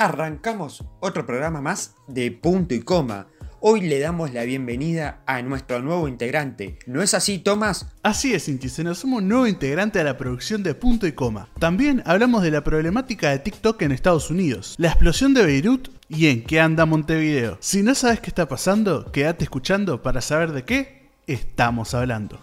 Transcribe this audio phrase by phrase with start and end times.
[0.00, 3.26] Arrancamos otro programa más de punto y coma.
[3.60, 6.78] Hoy le damos la bienvenida a nuestro nuevo integrante.
[6.86, 7.86] ¿No es así, Tomás?
[8.02, 11.50] Así es, Intiseno, somos un nuevo integrante a la producción de Punto y Coma.
[11.58, 16.28] También hablamos de la problemática de TikTok en Estados Unidos, la explosión de Beirut y
[16.28, 17.58] en qué anda Montevideo.
[17.60, 22.40] Si no sabes qué está pasando, quédate escuchando para saber de qué estamos hablando.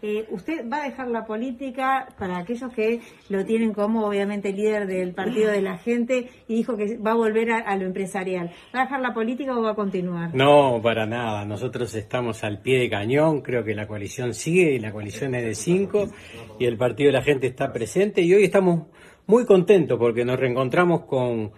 [0.00, 4.86] Eh, usted va a dejar la política para aquellos que lo tienen como obviamente líder
[4.86, 8.52] del partido de la gente y dijo que va a volver a, lo empresarial.
[8.74, 10.32] ¿Va a dejar la política o va a continuar?
[10.34, 11.44] No, para nada.
[11.44, 13.40] Nosotros estamos al pie de cañón.
[13.40, 16.08] Creo que la coalición sigue y la coalición es de cinco
[16.60, 18.86] y el partido de la gente está presente y hoy estamos
[19.26, 21.50] muy contentos porque nos reencontramos con,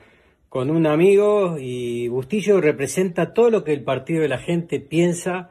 [0.48, 5.50] con un amigo y Bustillo representa todo lo que el partido de la gente piensa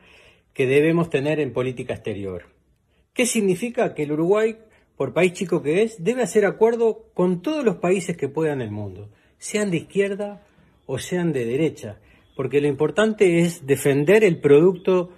[0.53, 2.58] que debemos tener en política exterior
[3.19, 3.93] ¿Qué significa?
[3.93, 4.55] Que el Uruguay,
[4.95, 8.67] por país chico que es, debe hacer acuerdo con todos los países que puedan en
[8.67, 10.41] el mundo, sean de izquierda
[10.85, 11.99] o sean de derecha,
[12.37, 15.11] porque lo importante es defender el producto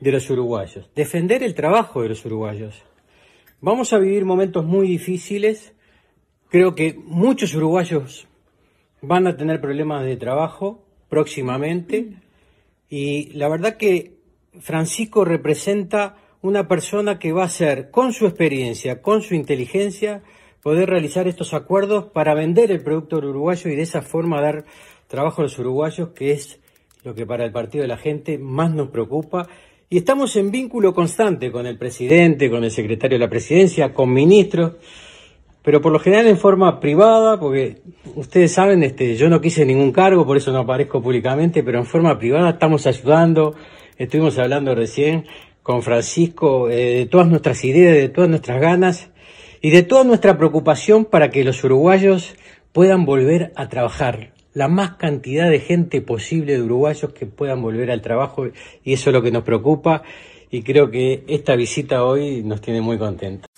[0.00, 2.82] de los uruguayos, defender el trabajo de los uruguayos.
[3.60, 5.74] Vamos a vivir momentos muy difíciles,
[6.48, 8.26] creo que muchos uruguayos
[9.02, 12.08] van a tener problemas de trabajo próximamente
[12.88, 14.14] y la verdad que
[14.60, 20.22] Francisco representa una persona que va a ser, con su experiencia, con su inteligencia,
[20.62, 24.66] poder realizar estos acuerdos para vender el producto uruguayo y de esa forma dar
[25.06, 26.60] trabajo a los uruguayos, que es
[27.02, 29.48] lo que para el partido de la gente más nos preocupa.
[29.88, 34.12] Y estamos en vínculo constante con el presidente, con el secretario de la presidencia, con
[34.12, 34.72] ministros,
[35.62, 37.78] pero por lo general en forma privada, porque
[38.16, 41.86] ustedes saben, este, yo no quise ningún cargo, por eso no aparezco públicamente, pero en
[41.86, 43.54] forma privada estamos ayudando,
[43.96, 45.24] estuvimos hablando recién
[45.64, 49.08] con Francisco eh, de todas nuestras ideas, de todas nuestras ganas
[49.62, 52.34] y de toda nuestra preocupación para que los uruguayos
[52.72, 54.34] puedan volver a trabajar.
[54.52, 58.46] La más cantidad de gente posible de uruguayos que puedan volver al trabajo
[58.84, 60.02] y eso es lo que nos preocupa
[60.50, 63.48] y creo que esta visita hoy nos tiene muy contentos.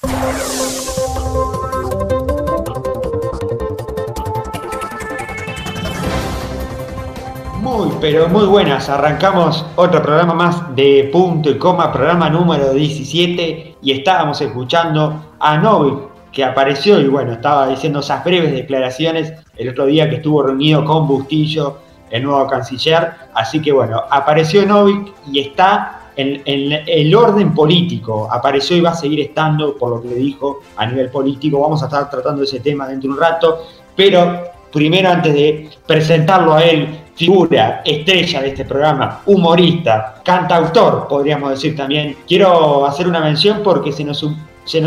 [8.01, 8.89] Pero muy buenas.
[8.89, 15.57] Arrancamos otro programa más de punto y coma, programa número 17, y estábamos escuchando a
[15.59, 15.99] Novik,
[16.33, 20.85] que apareció y bueno, estaba diciendo esas breves declaraciones el otro día que estuvo reunido
[20.85, 21.79] con Bustillo,
[22.11, 23.13] el nuevo canciller.
[23.35, 28.29] Así que bueno, apareció Novik y está en, en, el orden político.
[28.31, 31.61] Apareció y va a seguir estando, por lo que le dijo, a nivel político.
[31.61, 33.67] Vamos a estar tratando ese tema dentro de un rato.
[33.95, 41.51] Pero primero, antes de presentarlo a él, figura estrella de este programa, humorista, cantautor, podríamos
[41.51, 42.17] decir también.
[42.29, 44.19] Quiero hacer una mención porque se nos,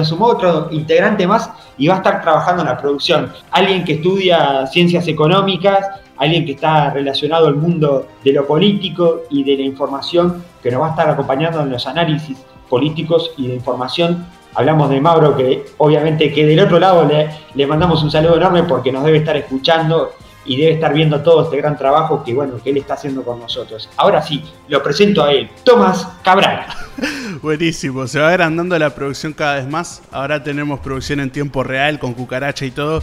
[0.08, 3.34] sumó otro integrante más y va a estar trabajando en la producción.
[3.52, 9.44] Alguien que estudia ciencias económicas, alguien que está relacionado al mundo de lo político y
[9.44, 12.38] de la información, que nos va a estar acompañando en los análisis
[12.70, 14.26] políticos y de información.
[14.54, 18.64] Hablamos de Mauro, que obviamente que del otro lado le, le mandamos un saludo enorme
[18.64, 20.12] porque nos debe estar escuchando
[20.46, 23.40] y debe estar viendo todo este gran trabajo que bueno que él está haciendo con
[23.40, 23.90] nosotros.
[23.98, 26.66] Ahora sí, lo presento a él, Tomás Cabral.
[27.42, 30.02] Buenísimo, se va agrandando la producción cada vez más.
[30.12, 33.02] Ahora tenemos producción en tiempo real con cucaracha y todo.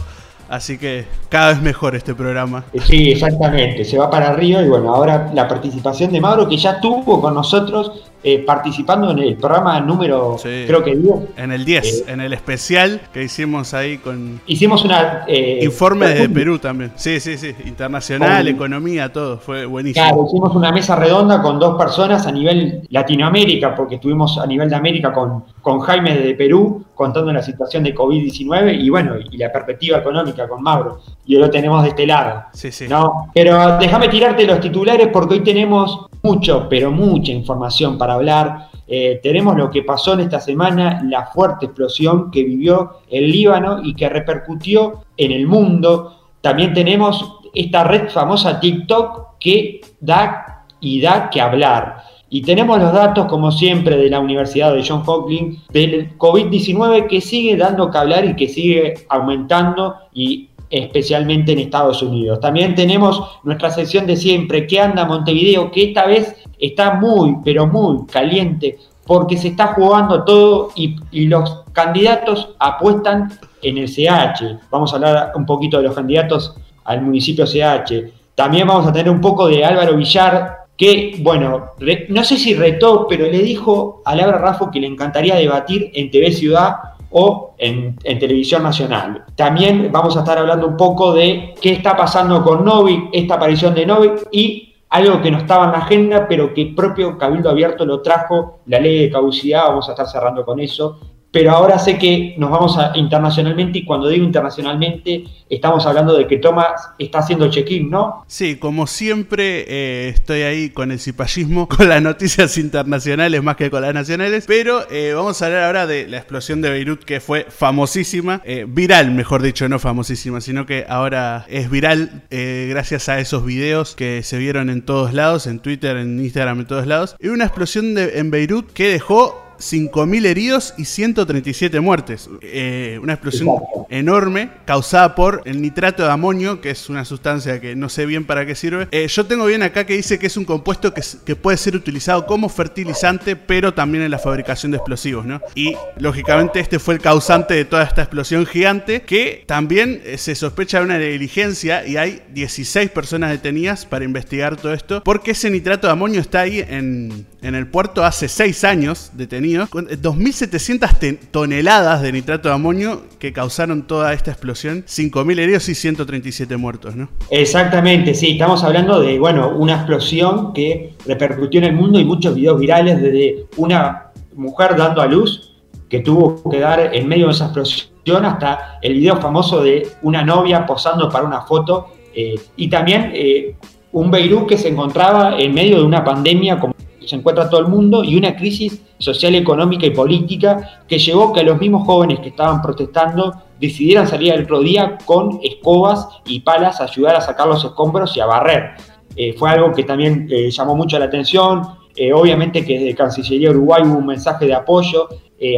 [0.49, 2.63] Así que cada vez mejor este programa.
[2.85, 3.83] Sí, exactamente.
[3.83, 7.33] Se va para arriba y bueno, ahora la participación de Mauro que ya estuvo con
[7.33, 11.15] nosotros eh, participando en el programa número, creo que 10.
[11.37, 14.41] En el 10, eh, en el especial que hicimos ahí con...
[14.47, 15.23] Hicimos una...
[15.27, 16.91] Eh, informe de Perú también.
[16.95, 17.53] Sí, sí, sí.
[17.65, 19.37] Internacional, economía, todo.
[19.37, 20.03] Fue buenísimo.
[20.03, 24.67] Claro, hicimos una mesa redonda con dos personas a nivel Latinoamérica, porque estuvimos a nivel
[24.67, 29.37] de América con, con Jaime de Perú contando la situación de COVID-19 y bueno, y
[29.37, 30.99] la perspectiva económica con Mauro.
[31.25, 32.45] Y hoy lo tenemos de este lado.
[32.51, 32.87] Sí, sí.
[32.87, 33.29] ¿no?
[33.33, 38.69] Pero déjame tirarte los titulares porque hoy tenemos mucho, pero mucha información para hablar.
[38.87, 43.81] Eh, tenemos lo que pasó en esta semana, la fuerte explosión que vivió el Líbano
[43.83, 46.31] y que repercutió en el mundo.
[46.41, 52.03] También tenemos esta red famosa TikTok que da y da que hablar.
[52.29, 57.21] Y tenemos los datos, como siempre, de la Universidad de John Hopkins del COVID-19 que
[57.21, 62.39] sigue dando que hablar y que sigue aumentando y especialmente en Estados Unidos.
[62.39, 67.67] También tenemos nuestra sección de siempre, que anda Montevideo, que esta vez está muy, pero
[67.67, 70.97] muy caliente, porque se está jugando todo y,
[71.27, 73.31] los candidatos apuestan
[73.61, 74.59] en el CH.
[74.69, 78.11] Vamos a hablar un poquito de los candidatos al municipio CH.
[78.35, 81.71] También vamos a tener un poco de Álvaro Villar, que, bueno,
[82.09, 86.11] no sé si retó, pero le dijo a Laura Raffo que le encantaría debatir en
[86.11, 86.75] TV Ciudad
[87.09, 89.25] o en, televisión nacional.
[89.35, 93.73] También vamos a estar hablando un poco de qué está pasando con Novik, esta aparición
[93.73, 97.85] de Novik y algo que no estaba en la agenda, pero que propio Cabildo Abierto
[97.85, 100.99] lo trajo, la ley de caducidad, vamos a estar cerrando con eso,
[101.31, 106.25] pero ahora sé que nos vamos a internacionalmente y cuando digo internacionalmente estamos hablando de
[106.25, 108.23] que Thomas está haciendo check-in, ¿no?
[108.27, 113.69] Sí, como siempre eh, estoy ahí con el cipallismo, con las noticias internacionales más que
[113.69, 117.19] con las nacionales, pero eh, vamos a hablar ahora de la explosión de Beirut que
[117.19, 123.19] fue famosísima, eh, viral mejor dicho, no famosísima, sino que ahora es viral gracias a
[123.19, 127.15] esos videos que se vieron en todos lados, en Twitter, en Instagram, en todos lados,
[127.19, 132.29] y una explosión en Beirut que dejó 5.000 heridos y 137 muertes.
[132.41, 133.49] Eh, una explosión
[133.89, 138.25] enorme causada por el nitrato de amonio, que es una sustancia que no sé bien
[138.25, 138.87] para qué sirve.
[138.91, 141.75] Eh, yo tengo bien acá que dice que es un compuesto que, que, puede ser
[141.75, 145.41] utilizado como fertilizante, pero también en la fabricación de explosivos, ¿no?
[145.55, 150.35] Y lógicamente este fue el causante de toda esta explosión gigante, que también eh, se
[150.35, 155.49] sospecha de una negligencia y hay 16 personas detenidas para investigar todo esto, porque ese
[155.49, 162.01] nitrato de amonio está ahí en, en el puerto hace 6 años detenido 2.700 toneladas
[162.01, 167.09] de nitrato de amonio que causaron toda esta explosión, 5.000 heridos y 137 muertos, ¿no?
[167.29, 172.35] Exactamente, sí, estamos hablando de, bueno, una explosión que repercutió en el mundo y muchos
[172.35, 175.55] videos virales desde una mujer dando a luz
[175.89, 180.23] que tuvo que dar en medio de esa explosión hasta el video famoso de una
[180.23, 183.55] novia posando para una foto eh, y también eh,
[183.91, 186.75] un Beirut que se encontraba en medio de una pandemia como
[187.07, 191.43] se encuentra todo el mundo y una crisis social, económica y política que llevó que
[191.43, 196.81] los mismos jóvenes que estaban protestando decidieran salir el otro día con escobas y palas
[196.81, 198.75] a ayudar a sacar los escombros y a barrer.
[199.15, 201.61] Eh, fue algo que también eh, llamó mucho la atención.
[201.95, 205.09] Eh, obviamente que desde Cancillería Uruguay hubo un mensaje de apoyo.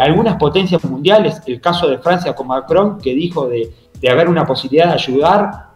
[0.02, 3.72] algunas potencias mundiales, el caso de Francia con Macron, que dijo de,
[4.10, 5.70] haber una posibilidad de ayudar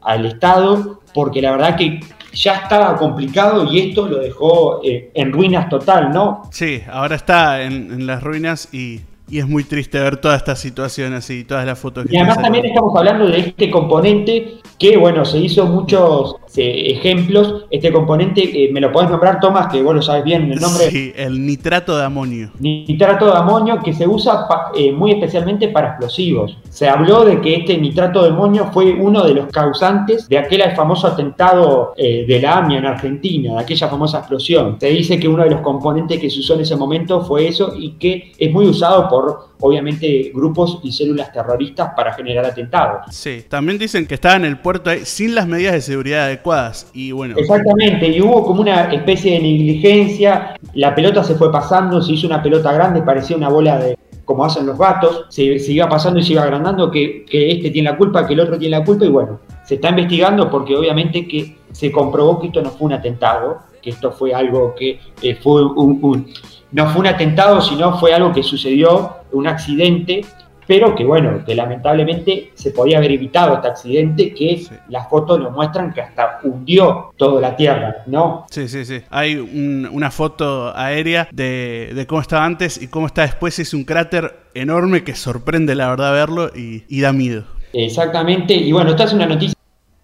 [0.00, 2.00] al Estado, porque la verdad que
[2.34, 6.42] ya estaba complicado y esto lo dejó eh, en ruinas total, ¿no?
[6.50, 9.00] Sí, ahora está en, las ruinas y,
[9.32, 12.66] es muy triste ver toda esta situación así, todas las fotos que Y además también
[12.66, 17.66] estamos hablando de este componente que, bueno, se hizo muchos eh, ejemplos.
[17.70, 19.68] Este componente, eh, ¿me lo podés nombrar, Tomás?
[19.72, 20.90] Que vos lo sabes bien el nombre.
[20.90, 22.50] Sí, el nitrato de amonio.
[22.58, 26.58] Nitrato de amonio que se usa eh, muy especialmente para explosivos.
[26.68, 30.62] Se habló de que este nitrato de amonio fue uno de los causantes de aquel
[30.74, 34.76] famoso atentado de la AMIA en Argentina, de aquella famosa explosión.
[34.80, 37.74] Se dice que uno de los componentes que se usó en ese momento fue eso
[37.76, 39.13] y que es muy usado por,
[39.60, 43.02] obviamente, grupos y células terroristas para generar atentados.
[43.10, 46.90] Sí, también dicen que estaba en el puerto ahí sin las medidas de seguridad adecuadas.
[46.92, 47.36] Y bueno.
[47.38, 50.56] Exactamente, y hubo como una especie de negligencia.
[50.74, 54.44] La pelota se fue pasando, se hizo una pelota grande, parecía una bola de, como
[54.44, 58.26] hacen los gatos, se, iba pasando y se iba agrandando, que, este tiene la culpa,
[58.26, 61.92] que el otro tiene la culpa, y bueno, se está investigando porque obviamente que se
[61.92, 66.26] comprobó que esto no fue un atentado, que esto fue algo que eh, fue un,
[66.74, 70.22] no fue un atentado, sino fue algo que sucedió, un accidente,
[70.66, 75.52] pero que bueno, que lamentablemente se podía haber evitado este accidente que las fotos lo
[75.52, 78.46] muestran que hasta hundió toda la Tierra, ¿no?
[78.50, 79.02] Sí, sí, sí.
[79.10, 83.56] Hay una foto aérea de, cómo estaba antes y cómo está después.
[83.60, 87.44] Es un cráter enorme que sorprende la verdad verlo y, da miedo.
[87.72, 89.54] Exactamente, y bueno, esta es una noticia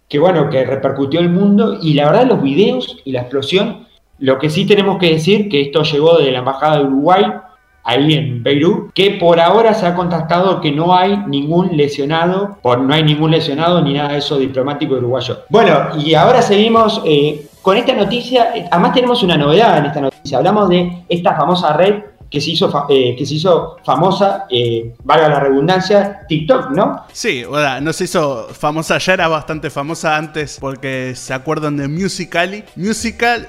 [0.09, 3.89] que bueno, que repercutió el mundo y la verdad los videos y la explosión,
[4.21, 7.25] lo que sí tenemos que decir que esto llegó de la Embajada de Uruguay,
[7.83, 12.81] ahí en Beirut, que por ahora se ha contactado que no hay ningún lesionado, por,
[12.81, 15.39] no hay ningún lesionado ni nada de eso diplomático uruguayo.
[15.49, 20.39] Bueno, y ahora seguimos eh, con esta noticia, además tenemos una novedad en esta noticia,
[20.39, 21.95] hablamos de esta famosa red
[22.31, 27.05] que se hizo, eh, que se hizo famosa, eh, valga la redundancia, TikTok, ¿no?
[27.13, 31.89] Sí, o no se hizo famosa, ya era bastante famosa antes porque se acuerdan de
[31.89, 32.65] Musical.ly.
[32.77, 33.49] Musical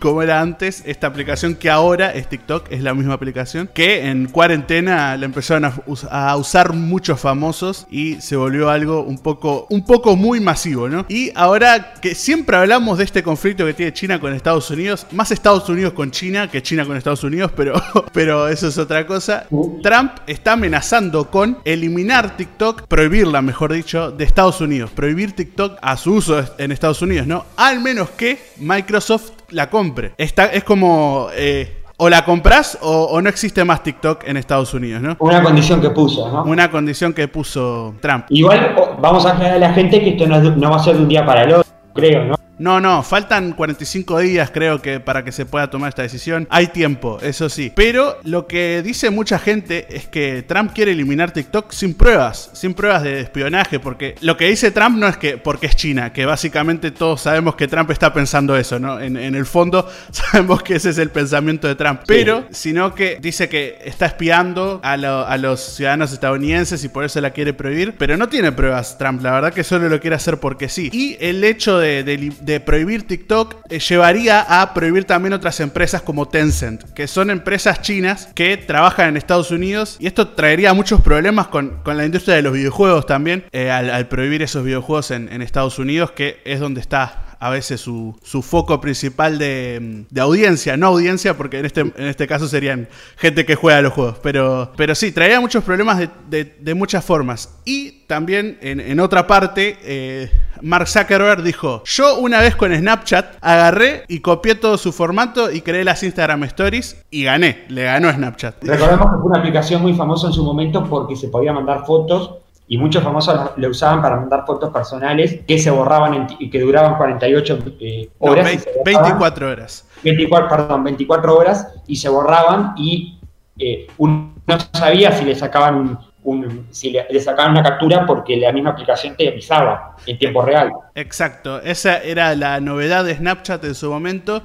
[0.00, 4.26] como era antes, esta aplicación que ahora es TikTok, es la misma aplicación, que en
[4.26, 5.64] cuarentena la empezaron
[6.10, 11.06] a, usar muchos famosos y se volvió algo un poco, un poco muy masivo, ¿no?
[11.08, 15.30] Y ahora que siempre hablamos de este conflicto que tiene China con Estados Unidos, más
[15.30, 17.80] Estados Unidos con China que China con Estados Unidos, pero,
[18.12, 19.46] pero eso es otra cosa.
[19.82, 25.96] Trump está amenazando con eliminar TikTok, prohibirla, mejor dicho, de Estados Unidos, prohibir TikTok a
[25.96, 27.44] su uso en Estados Unidos, ¿no?
[27.56, 30.12] Al menos que Microsoft la compre.
[30.16, 31.28] Está, es como...
[31.34, 35.16] Eh, o la compras o, no existe más TikTok en Estados Unidos, ¿no?
[35.18, 36.44] Una condición que puso, ¿no?
[36.44, 38.26] Una condición que puso Trump.
[38.28, 41.08] Igual vamos a aclarar a la gente que esto no, va a ser de un
[41.08, 42.34] día para el otro, creo, ¿no?
[42.58, 46.46] No, no, faltan 45 días creo que para que se pueda tomar esta decisión.
[46.50, 47.72] Hay tiempo, eso sí.
[47.74, 52.74] Pero lo que dice mucha gente es que Trump quiere eliminar TikTok sin pruebas, sin
[52.74, 56.26] pruebas de espionaje, porque lo que dice Trump no es que porque es China, que
[56.26, 59.00] básicamente todos sabemos que Trump está pensando eso, ¿no?
[59.00, 63.48] En, el fondo sabemos que ese es el pensamiento de Trump, pero sino que dice
[63.48, 68.16] que está espiando a, a los ciudadanos estadounidenses y por eso la quiere prohibir, pero
[68.16, 70.90] no tiene pruebas Trump, la verdad que solo lo quiere hacer porque sí.
[70.92, 76.28] Y el hecho de, de, prohibir TikTok eh, llevaría a prohibir también otras empresas como
[76.28, 81.48] Tencent, que son empresas chinas que trabajan en Estados Unidos y esto traería muchos problemas
[81.48, 85.42] con, con la industria de los videojuegos también, eh, al, prohibir esos videojuegos en, en
[85.42, 91.36] Estados Unidos, que es donde está a veces su, foco principal de, audiencia, no audiencia,
[91.36, 95.12] porque en este, en este caso serían gente que juega los juegos, pero, pero sí,
[95.12, 97.50] traía muchos problemas de, muchas formas.
[97.64, 100.30] Y también en, otra parte, eh,
[100.62, 105.60] Mark Zuckerberg dijo, yo una vez con Snapchat agarré y copié todo su formato y
[105.60, 108.64] creé las Instagram Stories y gané, le ganó Snapchat.
[108.64, 112.34] Recordemos que fue una aplicación muy famosa en su momento porque se podía mandar fotos
[112.68, 116.96] y muchos famosos le usaban para mandar fotos personales que se borraban y que duraban
[116.96, 118.66] 48 eh, horas.
[118.84, 119.86] 24 horas.
[120.04, 123.18] 24, perdón, 24 horas y se borraban y
[123.58, 128.52] eh, uno no sabía si le sacaban un, si le, sacaban una captura porque la
[128.52, 130.72] misma aplicación te avisaba en tiempo real.
[130.94, 134.42] Exacto, esa era la novedad de Snapchat en su momento.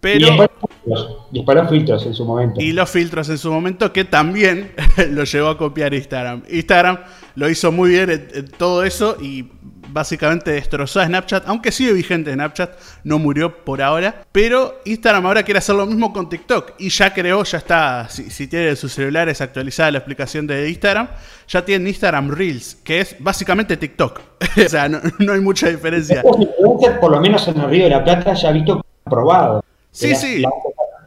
[0.00, 0.18] Pero...
[0.18, 0.38] Y
[1.32, 2.60] después, los filtros en su momento.
[2.60, 4.72] Y los filtros en su momento que también
[5.10, 6.42] lo llevó a copiar Instagram.
[6.48, 6.98] Instagram
[7.34, 9.50] lo hizo muy bien en, todo eso y
[9.96, 15.42] básicamente destrozó a Snapchat, aunque sigue vigente Snapchat, no murió por ahora, pero Instagram ahora
[15.42, 18.92] quiere hacer lo mismo con TikTok y ya creó, ya está, si, si tiene sus
[18.92, 21.08] celulares actualizada la explicación de Instagram,
[21.48, 24.20] ya tiene Instagram Reels, que es básicamente TikTok,
[24.66, 25.00] o sea, no,
[25.32, 26.22] hay mucha diferencia.
[26.22, 29.64] Por lo menos en el Río de la Plata ya ha visto probado.
[29.92, 30.44] Sí, sí.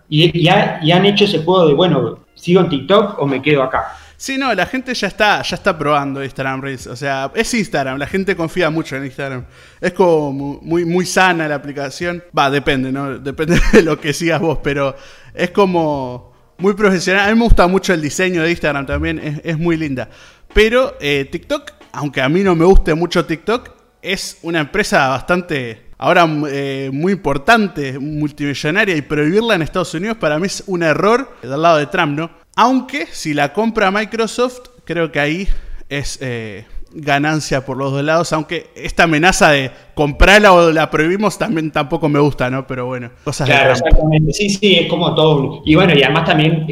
[0.10, 3.96] y, y han hecho ese juego de, bueno, ¿sigo en TikTok o me quedo acá?
[4.20, 6.88] Sí, no, la gente ya está, ya está probando Instagram Reels.
[6.88, 9.46] O sea, es Instagram, la gente confía mucho en Instagram.
[9.80, 12.22] Es como muy, muy sana la aplicación.
[12.38, 13.18] Va, depende, ¿no?
[13.18, 14.94] Depende de lo que sigas vos, pero
[15.34, 17.30] es como muy profesional.
[17.30, 20.10] A mí me gusta mucho el diseño de Instagram también, es, muy linda.
[20.54, 23.70] Pero eh, TikTok, aunque a mí no me guste mucho TikTok,
[24.02, 30.40] es una empresa bastante ahora eh, muy importante, multimillonaria, y prohibirla en Estados Unidos para
[30.40, 32.32] mí es un error del lado de Trump, ¿no?
[32.62, 35.48] Aunque si la compra Microsoft, creo que ahí
[35.88, 38.34] es eh, ganancia por los dos lados.
[38.34, 42.68] Aunque esta amenaza de comprarla o la prohibimos también tampoco me gusta, ¿no?
[42.68, 44.34] Pero bueno, cosas Claro, exactamente.
[44.34, 45.62] Sí, sí, es como todo.
[45.66, 46.66] Y bueno, y además también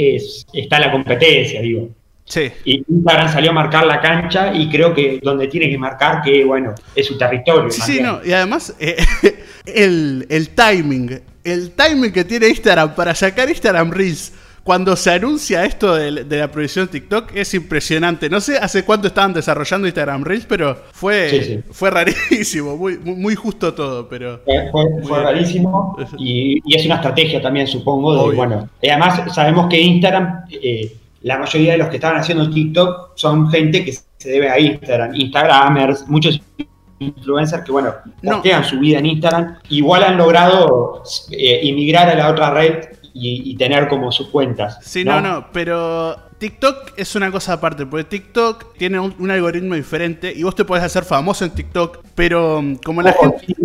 [0.51, 1.87] está la competencia, digo.
[2.25, 2.51] Sí.
[2.65, 6.43] Y Instagram salió a marcar la cancha y creo que donde tiene que marcar que,
[6.43, 7.71] bueno, es su territorio.
[7.71, 8.19] Sí, sí, no.
[8.25, 8.97] Y además, eh,
[9.65, 14.33] el, el timing, el timing que tiene Instagram para sacar Instagram Reels
[14.67, 18.29] cuando se anuncia esto de, la prohibición de TikTok es impresionante.
[18.29, 23.73] No sé hace cuánto estaban desarrollando Instagram Reels, pero fue, fue rarísimo, muy, muy, justo
[23.73, 24.09] todo.
[24.09, 28.29] pero Fue, rarísimo y, es una estrategia también, supongo.
[28.29, 33.11] De, bueno, además sabemos que Instagram, eh, la mayoría de los que estaban haciendo TikTok
[33.15, 36.41] son gente que se debe a Instagram, Instagramers, muchos
[36.99, 42.29] influencers que, bueno, postean su vida en Instagram, igual han logrado eh, inmigrar a la
[42.29, 44.79] otra red y, tener como sus cuentas.
[44.81, 50.31] Sí, no, no, pero TikTok es una cosa aparte, porque TikTok tiene un, algoritmo diferente
[50.35, 53.55] y vos te podés hacer famoso en TikTok, pero mm, como la gente...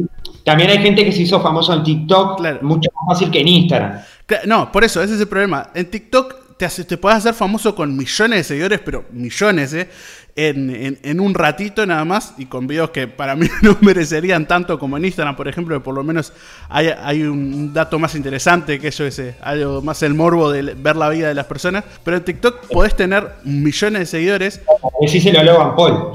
[0.45, 4.01] También hay gente que se hizo famoso en TikTok mucho más fácil que en Instagram.
[4.47, 5.71] No, por eso, ese es el problema.
[5.75, 9.89] En TikTok te, te puedes hacer famoso con millones de seguidores, pero millones, ¿eh?
[10.35, 14.97] En, un ratito nada más y con videos que para mí no merecerían tanto como
[14.97, 16.33] en Instagram, por ejemplo, que por lo menos
[16.69, 21.09] hay, un dato más interesante que eso, ese, algo más el morbo de ver la
[21.09, 21.85] vida de las personas.
[22.05, 24.61] Pero en TikTok podés tener millones de seguidores.
[25.07, 26.12] Sí se lo Logan Paul.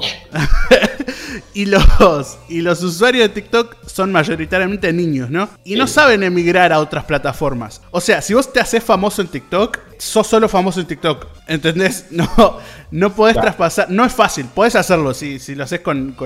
[1.54, 5.48] y, los, y los usuarios de TikTok son mayoritariamente niños, ¿no?
[5.64, 7.82] Y no saben emigrar a otras plataformas.
[7.90, 11.26] O sea, si vos te haces famoso en TikTok, sos solo famoso en TikTok.
[11.46, 12.06] ¿Entendés?
[12.18, 12.58] No,
[12.90, 13.90] no podés traspasar.
[13.90, 15.14] No es fácil, podés hacerlo.
[15.14, 16.16] Si, si lo haces con,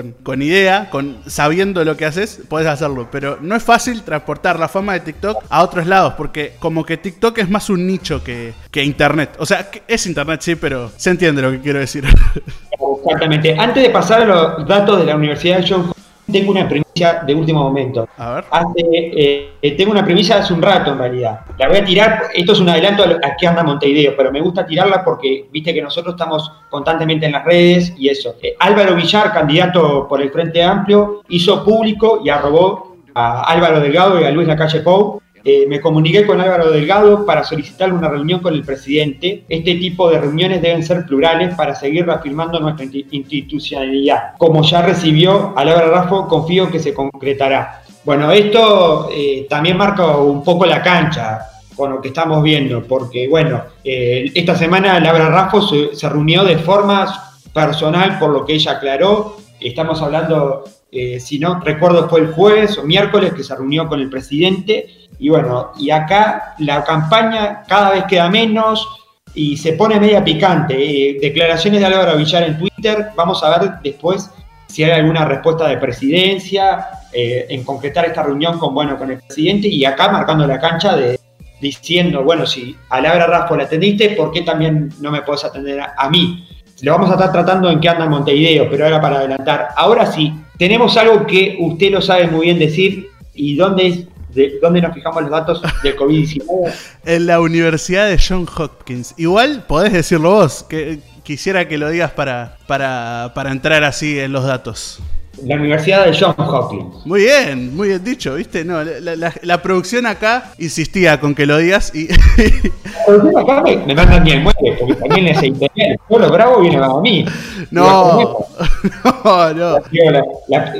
[0.40, 3.08] idea, con sabiendo lo que haces, podés hacerlo.
[3.12, 6.14] Pero no es fácil transportar la fama de TikTok a otros lados.
[6.16, 9.36] Porque como que TikTok es más un nicho que, que Internet.
[9.38, 12.04] O sea, es Internet, sí, pero se entiende lo que quiero decir.
[13.04, 13.56] Exactamente.
[13.58, 15.92] Antes de pasar a los datos de la Universidad de John
[16.32, 18.08] tengo una primicia de último momento.
[18.16, 18.44] A ver.
[18.82, 21.40] Eh, tengo una primicia hace un rato, en realidad.
[21.58, 24.66] La voy a tirar, esto es un adelanto a qué anda Montevideo, pero me gusta
[24.66, 28.36] tirarla porque viste que nosotros estamos constantemente en las redes y eso.
[28.42, 34.20] Eh, Álvaro Villar, candidato por el Frente Amplio, hizo público y arrobó a Álvaro Delgado
[34.20, 35.20] y a Luis Lacalle Pou.
[35.44, 39.44] Eh, me comuniqué con Álvaro Delgado para solicitar una reunión con el presidente.
[39.48, 44.36] Este tipo de reuniones deben ser plurales para seguir reafirmando nuestra institucionalidad.
[44.38, 47.82] Como ya recibió Álvaro Raffo, confío que se concretará.
[48.04, 51.40] Bueno, esto eh, también marca un poco la cancha
[51.76, 56.44] con lo que estamos viendo, porque bueno, eh, esta semana Laura Raffo se, se, reunió
[56.44, 57.06] de forma
[57.52, 59.36] personal, por lo que ella aclaró.
[59.60, 64.00] Estamos hablando, eh, si no recuerdo, fue el jueves o miércoles que se reunió con
[64.00, 65.01] el presidente.
[65.22, 68.88] Y bueno, y acá la campaña cada vez queda menos
[69.32, 70.74] y se pone media picante.
[70.74, 74.28] Eh, declaraciones de Álvaro Villar en Twitter, vamos a ver después
[74.66, 79.18] si hay alguna respuesta de presidencia eh, en concretar esta reunión con, bueno, con el
[79.18, 81.20] presidente y acá marcando la cancha de
[81.60, 85.78] diciendo, bueno, si a Laura Raffo la atendiste, ¿por qué también no me puedes atender
[85.96, 86.48] a, mí?
[86.80, 89.68] Lo vamos a estar tratando en qué anda Montevideo, pero ahora para adelantar.
[89.76, 94.58] Ahora sí, tenemos algo que usted lo sabe muy bien decir y dónde es de
[94.60, 96.72] dónde nos fijamos los datos del COVID-19.
[97.04, 99.14] en la Universidad de John Hopkins.
[99.16, 104.32] Igual podés decirlo vos, que quisiera que lo digas para, para, para entrar así en
[104.32, 105.00] los datos.
[105.44, 107.04] La Universidad de John Hopkins.
[107.04, 108.64] Muy bien, muy bien dicho, ¿viste?
[108.64, 112.08] No, la, la, la producción acá insistía con que lo digas y.
[113.02, 115.98] La producción acá me, me mandan bien mueve, porque también es editorial.
[116.08, 117.24] Solo Bravo viene a mí.
[117.70, 118.46] No,
[119.24, 119.76] no, no.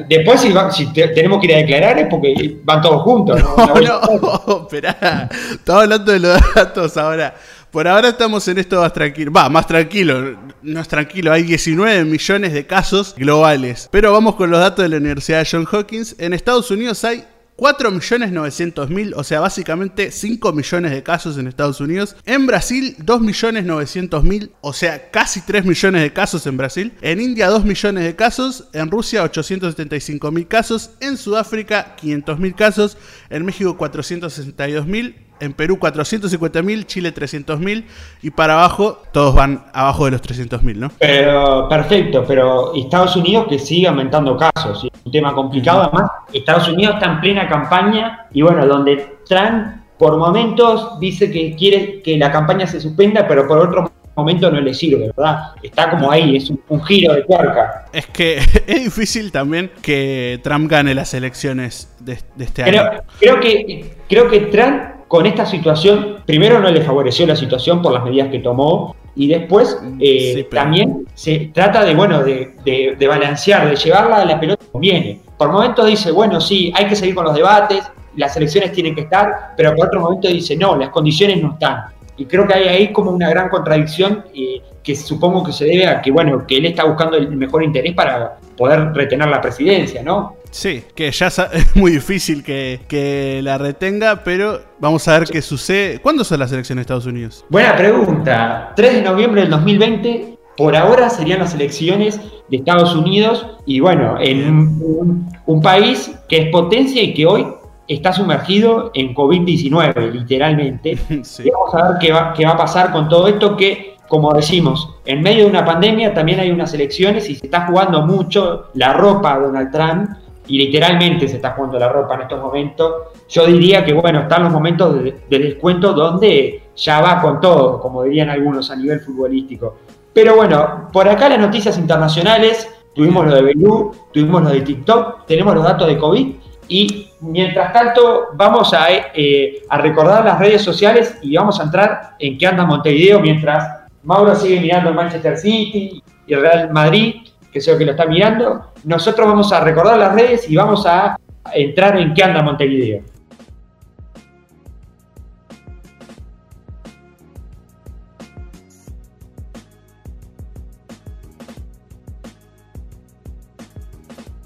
[0.09, 3.41] Después, si, va, si te, tenemos que ir a declarar, es porque van todos juntos.
[3.41, 5.29] No, no, no esperá.
[5.51, 7.35] Estaba hablando de los datos ahora.
[7.73, 9.33] Por ahora estamos en esto más tranquilo.
[9.33, 10.37] Va, más tranquilo.
[10.61, 11.33] No es tranquilo.
[11.33, 13.89] Hay 19 millones de casos globales.
[13.91, 16.15] Pero vamos con los datos de la Universidad de John Hopkins.
[16.19, 17.25] En Estados Unidos hay
[17.57, 22.15] 4.900.000, o sea, básicamente 5 millones de casos en Estados Unidos.
[22.27, 26.93] En Brasil, 2.900.000, o sea, casi 3 millones de casos en Brasil.
[27.01, 28.69] En India, 2 millones de casos.
[28.75, 30.91] En Rusia, 875.000 casos.
[31.01, 32.99] En Sudáfrica, 500.000 casos.
[33.31, 37.85] En México, 462.000 en Perú 450.000, Chile 300.000
[38.23, 40.91] y para abajo todos van abajo de los 300.000, ¿no?
[40.99, 46.11] Pero perfecto, pero Estados Unidos que sigue aumentando casos, es un tema complicado además.
[46.33, 52.01] Estados Unidos está en plena campaña y bueno, donde Trump por momentos dice que quiere
[52.03, 55.53] que la campaña se suspenda, pero por otro momento no le sirve, ¿verdad?
[55.63, 57.87] Está como ahí, es un, un giro de tuerca.
[57.93, 62.83] Es que es difícil también que Trump gane las elecciones de, de este año.
[63.19, 67.93] creo que, creo que Trump con esta situación, primero no le favoreció la situación por
[67.93, 72.55] las medidas que tomó y después eh, Sí, pero- también se trata de, bueno, de,
[72.65, 75.21] de- de balancear, de llevarla a la pelota como viene.
[75.37, 77.85] Por momentos dice, bueno, sí, hay que seguir con los debates,
[78.17, 81.85] las elecciones tienen que estar, pero por otro momento dice, no, las condiciones no están.
[82.17, 85.87] Y creo que hay ahí como una gran contradicción eh, que supongo que se debe
[85.89, 90.03] a que, bueno, que él está buscando el mejor interés para poder retener la presidencia,
[90.03, 90.37] ¿no?
[90.53, 95.43] Sí, que ya es muy difícil que, que la retenga, pero vamos a ver qué
[95.43, 95.99] sucede.
[95.99, 97.45] ¿Cuándo son las elecciones de Estados Unidos?
[97.49, 98.73] Buena pregunta.
[98.77, 104.17] 3 de noviembre del 2020, por ahora serían las elecciones de Estados Unidos y bueno,
[104.21, 107.47] en un, un país que es potencia y que hoy
[107.89, 110.99] está sumergido en COVID-19, literalmente.
[111.23, 111.45] Sí.
[111.47, 114.33] Y vamos a ver qué va, qué va a pasar con todo esto que, como
[114.35, 118.67] decimos, en medio de una pandemia también hay unas elecciones y se está jugando mucho
[118.75, 120.11] la ropa a Donald Trump
[120.53, 122.93] y literalmente se está jugando la ropa en estos momentos.
[123.27, 127.81] Yo diría que, bueno, están los momentos de, de descuento donde ya va con todo,
[127.81, 129.79] como dirían algunos a nivel futbolístico.
[130.13, 135.25] Pero bueno, por acá las noticias internacionales, tuvimos lo de Beirut, tuvimos lo de TikTok,
[135.25, 136.35] tenemos los datos de COVID
[136.69, 142.11] y mientras tanto vamos a, eh, a recordar las redes sociales y vamos a entrar
[142.19, 147.27] en qué anda Montevideo mientras Mauro sigue mirando el Manchester City y el Real Madrid,
[147.51, 148.72] que sé que lo está mirando.
[148.85, 151.17] Nosotros vamos a recordar las redes y vamos a
[151.55, 153.03] entrar en qué anda Montevideo.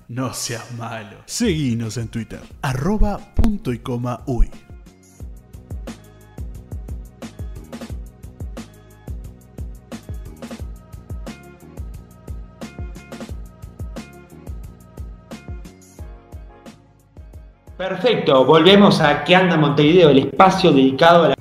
[0.09, 1.19] No seas malo.
[1.27, 2.41] Seguinos en Twitter.
[2.63, 4.51] Arroba punto y coma uy.
[17.89, 21.35] Perfecto, volvemos a qué anda Montevideo, el espacio dedicado a la...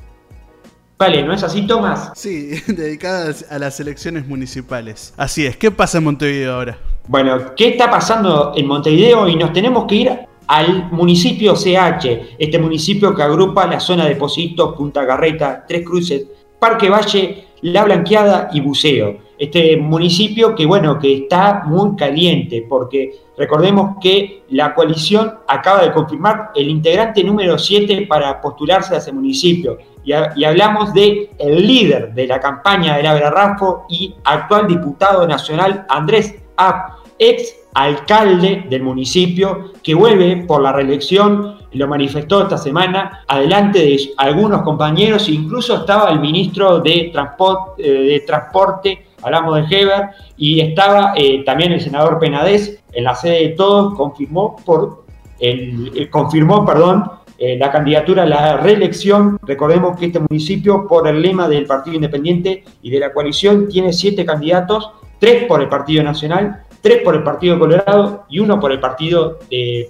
[0.96, 2.12] Vale, ¿no es así, Tomás?
[2.14, 5.12] Sí, dedicadas a las elecciones municipales.
[5.18, 6.78] Así es, ¿qué pasa en Montevideo ahora?
[7.08, 9.28] Bueno, ¿qué está pasando en Montevideo?
[9.28, 14.16] Y nos tenemos que ir al municipio CH, este municipio que agrupa la zona de
[14.16, 16.28] Positos, Punta Carreta, Tres Cruces,
[16.60, 19.18] Parque Valle, La Blanqueada y Buceo.
[19.40, 25.92] Este municipio que, bueno, que está muy caliente, porque recordemos que la coalición acaba de
[25.92, 29.80] confirmar el integrante número 7 para postularse a ese municipio.
[30.04, 35.88] Y, hablamos de el líder de la campaña de la Rafo y actual diputado nacional
[35.90, 43.24] Andrés App, ex alcalde del municipio, que vuelve por la reelección, lo manifestó esta semana,
[43.28, 49.76] adelante de algunos compañeros, incluso estaba el ministro de Transporte, eh, de transporte hablamos de
[49.76, 55.06] Heber, y estaba eh, también el senador Penades en la sede de todos, confirmó, por
[55.40, 59.40] el, confirmó perdón, eh, la candidatura a la reelección.
[59.42, 63.94] Recordemos que este municipio, por el lema del Partido Independiente y de la coalición, tiene
[63.94, 68.72] siete candidatos, tres por el Partido Nacional, tres por el Partido Colorado y uno por
[68.72, 69.88] el Partido, el,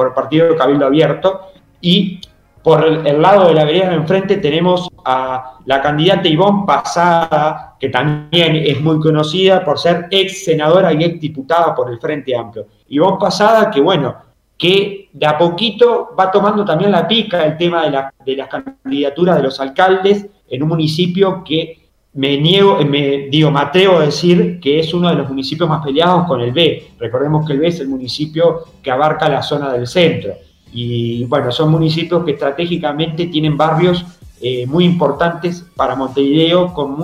[0.00, 1.42] por el Partido Cabildo Abierto.
[1.82, 2.22] Y
[2.62, 7.90] por el, lado de la vereda de enfrente tenemos a la candidata Ivonne Pasada, que
[7.90, 12.66] también es muy conocida por ser ex senadora y ex diputada por el Frente Amplio.
[12.88, 14.16] Ivonne Pasada, que bueno,
[14.56, 18.48] que de a poquito va tomando también la pica el tema de, la, de las
[18.48, 21.79] candidaturas de los alcaldes en un municipio que
[22.12, 25.84] me niego, me digo, me atrevo a decir que es uno de los municipios más
[25.84, 26.90] peleados con el B.
[26.98, 30.32] Recordemos que el B es el municipio que abarca la zona del centro.
[30.72, 34.04] Y bueno, son municipios que estratégicamente tienen barrios
[34.40, 36.96] eh, muy importantes para Montevideo con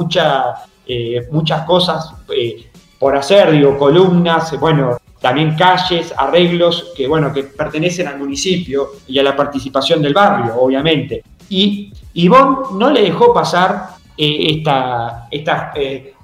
[0.87, 2.66] eh, muchas cosas eh,
[2.99, 9.19] por hacer, digo, columnas, bueno, también calles, arreglos que, bueno, que pertenecen al municipio y
[9.19, 11.23] a la participación del barrio, obviamente.
[11.49, 15.72] Y Ivonne no le dejó pasar esta, esta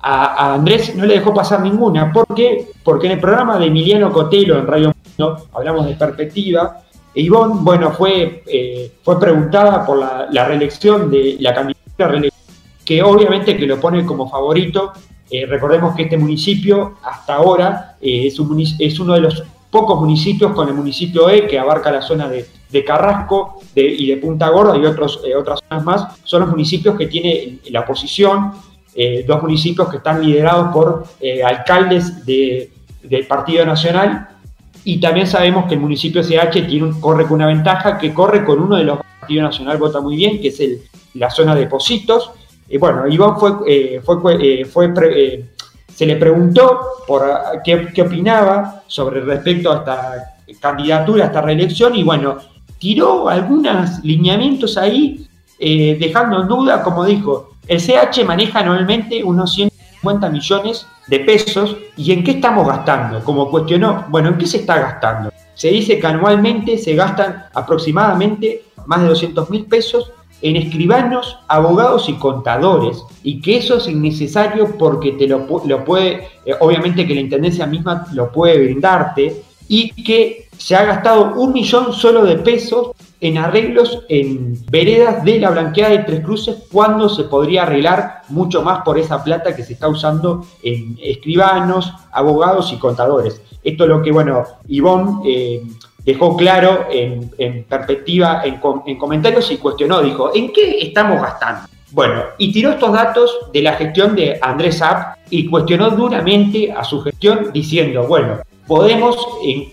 [0.00, 2.12] a, Andrés no le dejó pasar ninguna.
[2.12, 2.68] ¿Por qué?
[2.82, 6.82] Porque en el programa de Emiliano Cotelo en Radio Mundo, hablamos de perspectiva,
[7.14, 11.82] Ivonne, bueno, fue, eh, fue preguntada por la, reelección de la candidata
[12.84, 14.92] que obviamente que lo pone como favorito.
[15.30, 18.40] Eh, recordemos que este municipio hasta ahora eh, es,
[18.78, 22.46] es, uno de los pocos municipios con el municipio E que abarca la zona de,
[22.86, 26.20] Carrasco y de Punta Gorda y otros, otras zonas más.
[26.22, 28.52] Son los municipios que tiene la oposición,
[29.26, 31.04] dos municipios que están liderados por
[31.44, 32.70] alcaldes de,
[33.02, 34.28] del Partido Nacional
[34.84, 38.60] y también sabemos que el municipio CH tiene corre con una ventaja que corre con
[38.60, 40.82] uno de los partidos nacional vota muy bien, que es el,
[41.14, 42.32] la zona de Positos.
[42.80, 45.51] Bueno, Iván fue, eh, fue, eh, fue eh,
[46.02, 47.22] se le preguntó por
[47.64, 52.38] qué, qué, opinaba sobre respecto a esta candidatura, a esta reelección, y bueno,
[52.80, 55.24] tiró algunos lineamientos ahí,
[55.60, 62.10] dejando en duda, como dijo, el CH maneja anualmente unos 150 millones de pesos y
[62.10, 63.22] en qué estamos gastando.
[63.22, 65.32] Como cuestionó, bueno, ¿en qué se está gastando?
[65.54, 70.10] Se dice que anualmente se gastan aproximadamente más de 200 mil pesos
[70.42, 76.28] en escribanos, abogados y contadores, y que eso es innecesario porque te lo, lo puede,
[76.44, 81.52] eh, obviamente que la Intendencia misma lo puede brindarte, y que se ha gastado un
[81.52, 82.90] millón solo de pesos
[83.22, 88.62] en arreglos en veredas de la blanqueada de Tres Cruces cuando se podría arreglar mucho
[88.62, 93.40] más por esa plata que se está usando en escribanos, abogados y contadores.
[93.62, 95.62] Esto es lo que, bueno, Ivonne eh,
[96.04, 101.68] dejó claro en, perspectiva, en, en, comentarios y cuestionó, dijo, ¿en qué estamos gastando?
[101.92, 106.82] Bueno, y tiró estos datos de la gestión de Andrés App y cuestionó duramente a
[106.84, 109.16] su gestión diciendo, bueno, podemos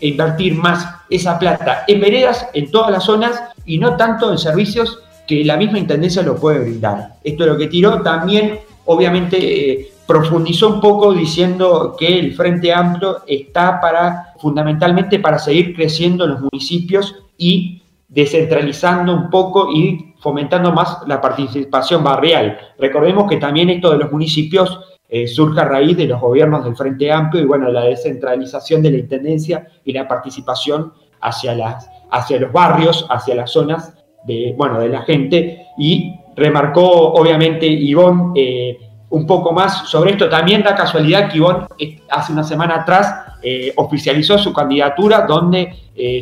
[0.01, 4.99] invertir más esa plata en veredas en todas las zonas y no tanto en servicios
[5.27, 7.13] que la misma Intendencia lo puede brindar.
[7.23, 8.01] Esto es lo que tiró.
[8.01, 15.37] También, obviamente, eh, profundizó un poco diciendo que el Frente Amplio está para, fundamentalmente, para
[15.37, 22.57] seguir creciendo en los municipios y descentralizando un poco y fomentando más la participación barrial.
[22.79, 26.75] Recordemos que también esto de los municipios eh, surge a raíz de los gobiernos del
[26.75, 30.91] Frente Amplio y bueno, la descentralización de la Intendencia y la participación
[31.21, 33.93] hacia, las, hacia los barrios, hacia las zonas
[34.25, 40.29] de, bueno, de la gente y remarcó obviamente Ivonne eh, un poco más sobre esto.
[40.29, 43.38] También da casualidad que Ivonne eh, hace una semana atrás
[43.75, 45.73] oficializó su candidatura donde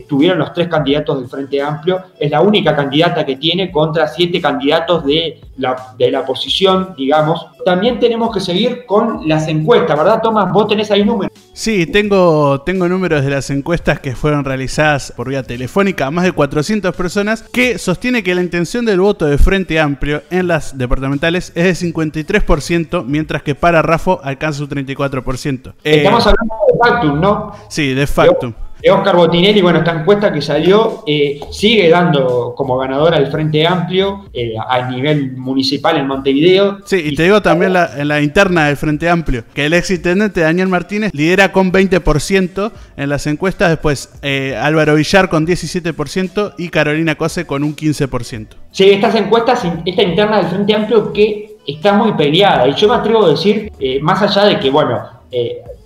[0.07, 2.01] tuvieron los tres candidatos del Frente Amplio.
[2.19, 7.47] Es la única candidata que tiene contra siete candidatos de la, de la oposición, digamos,
[7.67, 10.53] también tenemos que seguir con las encuestas, ¿verdad, Tomás?
[10.53, 11.33] Vos tenés ahí números.
[11.51, 16.23] Sí, tengo, tengo números de las encuestas que fueron realizadas por vía telefónica a más
[16.23, 20.77] de 400 personas que sostiene que la intención del voto de Frente Amplio en las
[20.77, 25.73] departamentales es de 53%, mientras que para Rafo alcanza un 34%.
[25.83, 27.51] Estamos eh, hablando factum, ¿no?
[27.69, 28.53] Sí, de factum.
[28.91, 34.25] Oscar Botinelli, bueno, esta encuesta que salió eh, sigue dando como ganadora el Frente Amplio
[34.33, 36.79] eh, a nivel municipal en Montevideo.
[36.85, 40.41] Sí, y, te digo también en la interna del Frente Amplio, que el ex intendente
[40.41, 46.69] Daniel Martínez lidera con 20% en las encuestas, después eh, Álvaro Villar con 17% y
[46.69, 48.47] Carolina Cose con un 15%.
[48.71, 52.95] Sí, estas encuestas, esta interna del Frente Amplio que está muy peleada, y yo me
[52.95, 55.01] atrevo a decir, más allá de que, bueno,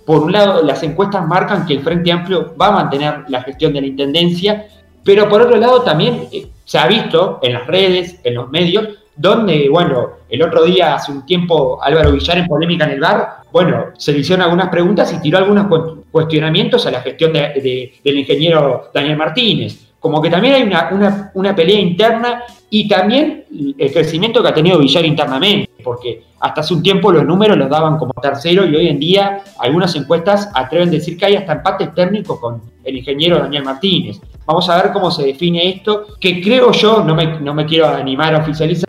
[0.04, 3.72] por un lado, las encuestas marcan que el Frente Amplio va a mantener la gestión
[3.72, 4.66] de la Intendencia,
[5.04, 8.88] pero por otro lado también eh, se ha visto en las redes, en los medios,
[9.14, 13.42] donde, bueno, el otro día, hace un tiempo, Álvaro Villar en polémica en el bar,
[13.52, 15.66] bueno, se le hicieron algunas preguntas y tiró algunos
[16.10, 19.92] cuestionamientos a la gestión del ingeniero Daniel Martínez.
[20.00, 23.44] Como que también hay una, una pelea interna y también
[23.78, 27.68] el crecimiento que ha tenido Villar internamente, porque hasta hace un tiempo los números los
[27.68, 31.52] daban como tercero y hoy en día algunas encuestas atreven a decir que hay hasta
[31.52, 34.20] empates técnicos con el ingeniero Daniel Martínez.
[34.44, 37.88] Vamos a ver cómo se define esto, que creo yo, no me, no me quiero
[37.88, 38.88] animar a oficializar,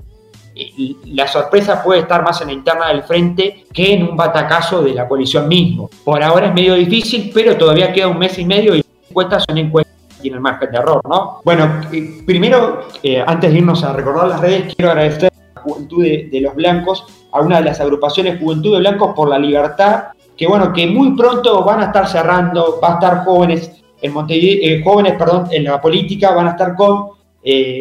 [0.55, 4.83] eh, la sorpresa puede estar más en la interna del frente que en un batacazo
[4.83, 5.89] de la coalición mismo.
[6.03, 9.43] Por ahora es medio difícil, pero todavía queda un mes y medio y las encuestas
[9.47, 11.41] son encuestas tiene el margen de error, ¿no?
[11.43, 15.32] Bueno, eh, primero, eh, antes de irnos a recordar las redes, quiero agradecer
[15.63, 20.05] Juventud de, los Blancos, a una de las agrupaciones Juventud de Blancos por la Libertad,
[20.37, 24.59] que bueno, que muy pronto van a estar cerrando, va a estar jóvenes en Montevideo,
[24.61, 27.11] eh, jóvenes, perdón, en la política, van a estar con,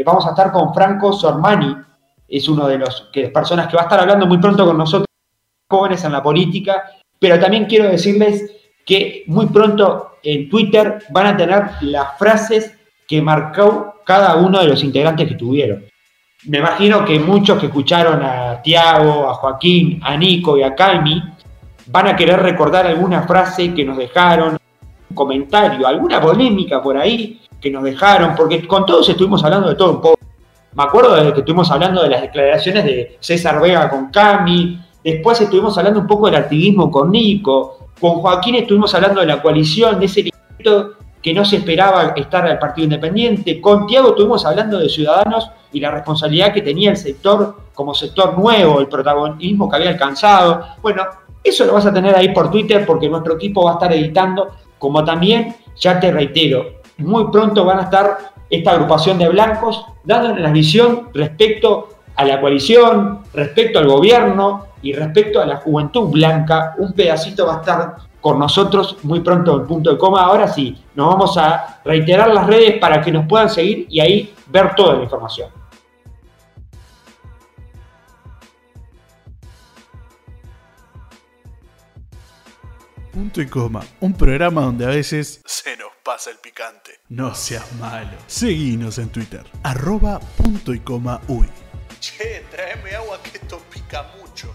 [0.04, 1.76] vamos a estar con Franco Sormani,
[2.28, 5.06] es uno de los que, personas que va a estar hablando muy pronto con nosotros,
[5.68, 6.84] jóvenes en la política,
[7.18, 8.50] pero también quiero decirles
[8.84, 14.68] que muy pronto en Twitter van a tener las frases que marcó cada uno de
[14.68, 15.84] los integrantes que tuvieron.
[16.44, 21.22] Me imagino que muchos que escucharon a Tiago, a Joaquín, a Nico y a Caimi
[21.86, 24.58] van a querer recordar alguna frase que nos dejaron,
[25.10, 29.76] un comentario, alguna polémica por ahí que nos dejaron, porque con todos estuvimos hablando de
[29.76, 30.18] todo un poco.
[30.74, 35.40] Me acuerdo de que estuvimos hablando de las declaraciones de César Vega con Cami, después
[35.40, 40.00] estuvimos hablando un poco del activismo con Nico, con Joaquín estuvimos hablando de la coalición,
[40.00, 40.28] de ese
[41.22, 43.60] que no se esperaba estar al Partido Independiente.
[43.60, 48.38] Con Tiago estuvimos hablando de Ciudadanos y la responsabilidad que tenía el sector como sector
[48.38, 50.62] nuevo, el protagonismo que había alcanzado.
[50.82, 51.04] Bueno,
[51.42, 54.48] eso lo vas a tener ahí por Twitter porque nuestro equipo va a estar editando,
[54.78, 58.18] como también, ya te reitero, muy pronto van a estar
[58.50, 64.92] esta agrupación de blancos dando la visión respecto a la coalición, respecto al gobierno, y
[64.92, 69.66] respecto a la juventud blanca, un pedacito va a estar con nosotros muy pronto en
[69.66, 70.24] punto de coma.
[70.24, 74.34] Ahora sí, nos vamos a reiterar las redes para que nos puedan seguir y ahí
[74.48, 75.48] ver toda la información.
[83.12, 86.92] Punto y coma, un programa donde a veces se nos pasa el picante.
[87.10, 88.16] No seas malo.
[88.26, 91.46] Seguinos en Twitter, arroba punto y coma uy.
[92.00, 94.54] Che, tráeme agua que esto pica mucho.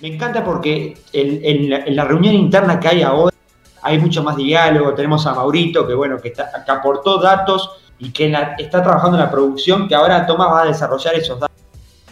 [0.00, 3.36] Me encanta porque en, la, reunión interna que hay ahora
[3.82, 4.94] hay mucho más diálogo.
[4.94, 6.32] Tenemos a Maurito que, bueno, que,
[6.68, 11.14] aportó datos y que está trabajando en la producción, que ahora Tomás va a desarrollar
[11.14, 11.56] esos datos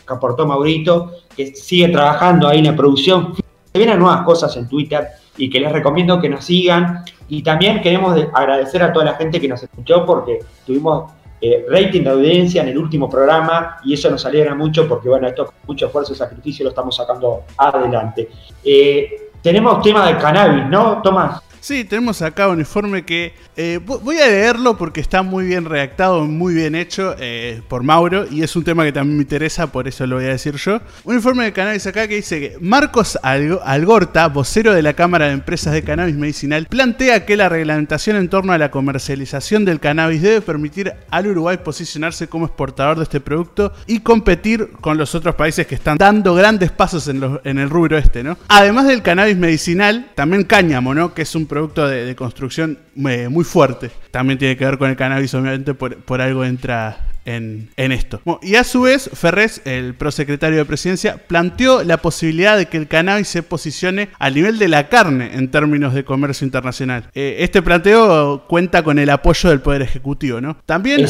[0.07, 3.35] que aportó Maurito, que sigue trabajando ahí en la producción.
[3.35, 7.05] Se vienen nuevas cosas en Twitter y que les recomiendo que nos sigan.
[7.29, 12.02] Y también queremos agradecer a toda la gente que nos escuchó porque tuvimos eh, rating
[12.02, 15.55] de audiencia en el último programa y eso nos alegra mucho porque, bueno, esto con
[15.66, 18.31] mucho esfuerzo y sacrificio lo estamos sacando adelante.
[18.64, 21.42] Eh, tenemos tema de cannabis, ¿no, Tomás?
[21.66, 26.24] Sí, tenemos acá un informe que eh, voy a leerlo porque está muy bien redactado,
[26.24, 29.88] muy bien hecho eh, por Mauro y es un tema que también me interesa, por
[29.88, 30.81] eso lo voy a decir yo.
[31.02, 35.33] Un informe de cannabis acá que dice que Marcos Algorta, vocero de la Cámara de
[35.33, 40.22] Empresas de Cannabis Medicinal, plantea que la reglamentación en torno a la comercialización del cannabis
[40.22, 45.35] debe permitir al Uruguay posicionarse como exportador de este producto y competir con los otros
[45.35, 48.38] países que están dando grandes pasos en, el rubro este, ¿no?
[48.46, 51.12] Además del cannabis medicinal, también cáñamo, ¿no?
[51.12, 53.90] Que es un de, construcción eh, muy fuerte.
[54.11, 58.21] También tiene que ver con el cannabis, obviamente, por, algo entra en, esto.
[58.40, 62.87] y a su vez, Ferrés, el prosecretario de presidencia, planteó la posibilidad de que el
[62.87, 67.11] cannabis se posicione al nivel de la carne en términos de comercio internacional.
[67.14, 70.57] Eh, este planteo cuenta con el apoyo del Poder Ejecutivo, ¿no?
[70.66, 71.05] También...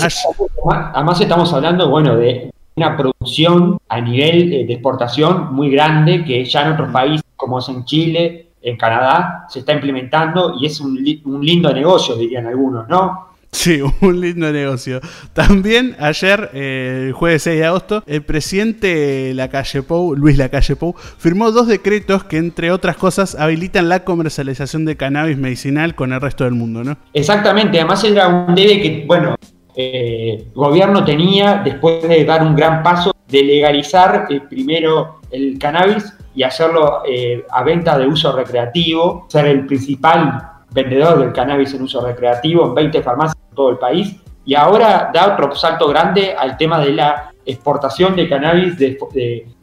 [0.94, 6.62] Además estamos hablando, bueno, de una producción a nivel de exportación muy grande que ya
[6.62, 10.96] en otros países, como es en Chile, en Canadá se está implementando y es un,
[10.96, 13.28] lindo negocio, dirían algunos, ¿no?
[13.52, 15.00] Sí, un lindo negocio.
[15.32, 20.96] También ayer, eh, el jueves 6 de agosto, el presidente Lacalle Pou, Luis Lacalle Pou,
[20.96, 26.20] firmó dos decretos que, entre otras cosas, habilitan la comercialización de cannabis medicinal con el
[26.20, 26.96] resto del mundo, ¿no?
[27.14, 29.36] Exactamente, además era un debe que, bueno,
[29.76, 35.56] eh, el gobierno tenía, después de dar un gran paso, de legalizar eh, primero el
[35.58, 37.02] cannabis y hacerlo
[37.50, 42.74] a venta de uso recreativo, ser el principal vendedor del cannabis en uso recreativo en
[42.74, 44.14] 20 farmacias en todo el país.
[44.44, 48.98] Y ahora da otro salto grande al tema de la exportación de cannabis de,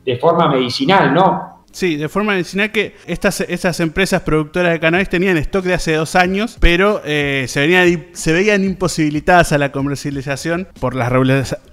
[0.03, 1.52] de forma medicinal, ¿no?
[1.73, 5.95] Sí, de forma medicinal que estas, estas empresas productoras de cannabis tenían stock de hace
[5.95, 11.11] dos años, pero eh, se, venían, se veían imposibilitadas a la comercialización por las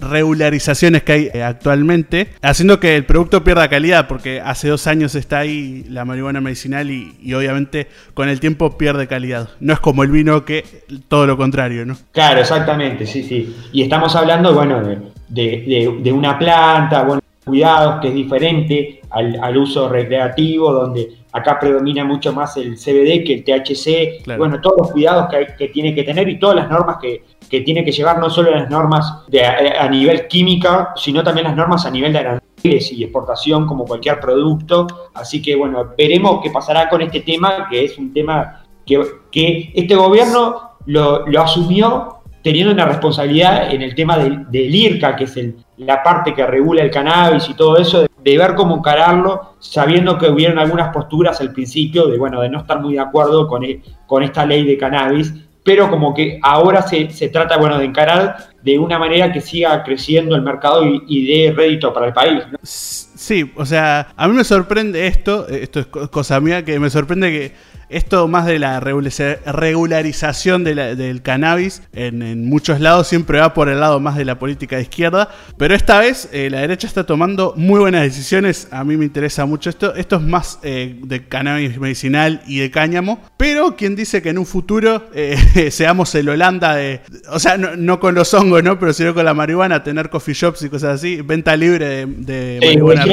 [0.00, 5.14] regularizaciones que hay eh, actualmente, haciendo que el producto pierda calidad, porque hace dos años
[5.14, 9.50] está ahí la marihuana medicinal y, obviamente con el tiempo pierde calidad.
[9.60, 10.64] No es como el vino que
[11.08, 11.98] todo lo contrario, ¿no?
[12.12, 13.54] Claro, exactamente, sí, sí.
[13.72, 14.96] Y estamos hablando, bueno, de,
[15.28, 22.04] de, de una planta, bueno, cuidados, que es diferente al, uso recreativo, donde acá predomina
[22.04, 26.28] mucho más el CBD que el THC, bueno, todos los cuidados que, tiene que tener
[26.28, 27.24] y todas las normas que,
[27.62, 31.84] tiene que llevar, no solo las normas de, a, nivel química, sino también las normas
[31.84, 34.86] a nivel de aranceles y exportación como cualquier producto.
[35.14, 39.72] Así que bueno, veremos qué pasará con este tema, que es un tema que, que
[39.74, 45.38] este gobierno lo, lo asumió teniendo una responsabilidad en el tema del, IRCA, que es
[45.76, 50.28] la parte que regula el cannabis y todo eso, de, ver cómo encararlo, sabiendo que
[50.28, 53.82] hubieron algunas posturas al principio de, bueno, de no estar muy de acuerdo con, e,
[54.22, 58.78] esta ley de cannabis, pero como que ahora se, se, trata, bueno, de encarar de
[58.78, 62.42] una manera que siga creciendo el mercado y, y dé rédito para el país.
[62.62, 67.30] Sí, o sea, a mí me sorprende esto, esto es cosa mía, que me sorprende
[67.30, 67.52] que
[67.90, 74.00] esto más de la regularización del cannabis en, muchos lados siempre va por el lado
[74.00, 77.80] más de la política de izquierda, pero esta vez eh, la derecha está tomando muy
[77.80, 82.42] buenas decisiones, a mí me interesa mucho esto, esto es más eh, de cannabis medicinal
[82.46, 85.36] y de cáñamo, pero quien dice que en un futuro eh,
[85.70, 87.00] seamos el Holanda de,
[87.30, 88.78] o sea, no, con los hongos, ¿no?
[88.78, 93.04] Pero sino con la marihuana, tener coffee shops y cosas así, venta libre de, marihuana.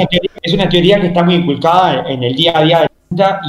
[0.41, 2.86] Es una, teoría, que está muy inculcada en el día a día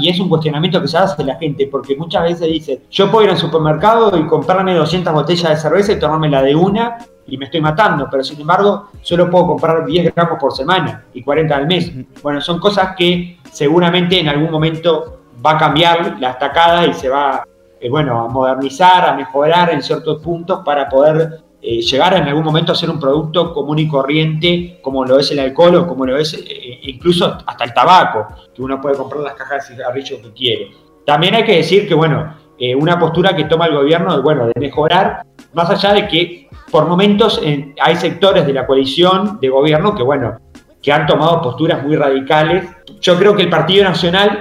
[0.00, 3.24] y es un cuestionamiento que se hace la gente, porque muchas veces dice, yo puedo
[3.24, 7.36] ir al supermercado y comprarme 200 botellas de cerveza y tomarme la de una y
[7.36, 11.56] me estoy matando, pero sin embargo solo puedo comprar 10 gramos por semana y 40
[11.56, 11.92] al mes.
[12.22, 17.08] Bueno, son cosas que seguramente en algún momento va a cambiar la estacada y se
[17.08, 17.44] va
[17.80, 22.44] eh, bueno, a modernizar, a mejorar en ciertos puntos para poder eh, llegar en algún
[22.44, 26.06] momento a ser un producto común y corriente, como lo es el alcohol o como
[26.06, 30.18] lo es eh, incluso hasta el tabaco, que uno puede comprar las cajas de cigarrillos
[30.18, 30.70] que quiere.
[31.04, 34.58] También hay que decir que, bueno, eh, una postura que toma el gobierno, bueno, de
[34.58, 37.38] mejorar, más allá de que por momentos
[37.82, 40.38] hay sectores de la coalición de gobierno que, bueno,
[40.82, 42.64] que han tomado posturas muy radicales.
[43.02, 44.40] Yo creo que el Partido Nacional,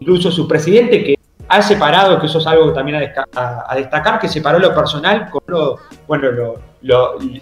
[0.00, 1.16] incluso su presidente, que
[1.52, 2.96] ha separado, que eso es algo también
[3.34, 6.54] a, destacar, que separó lo personal con lo, bueno,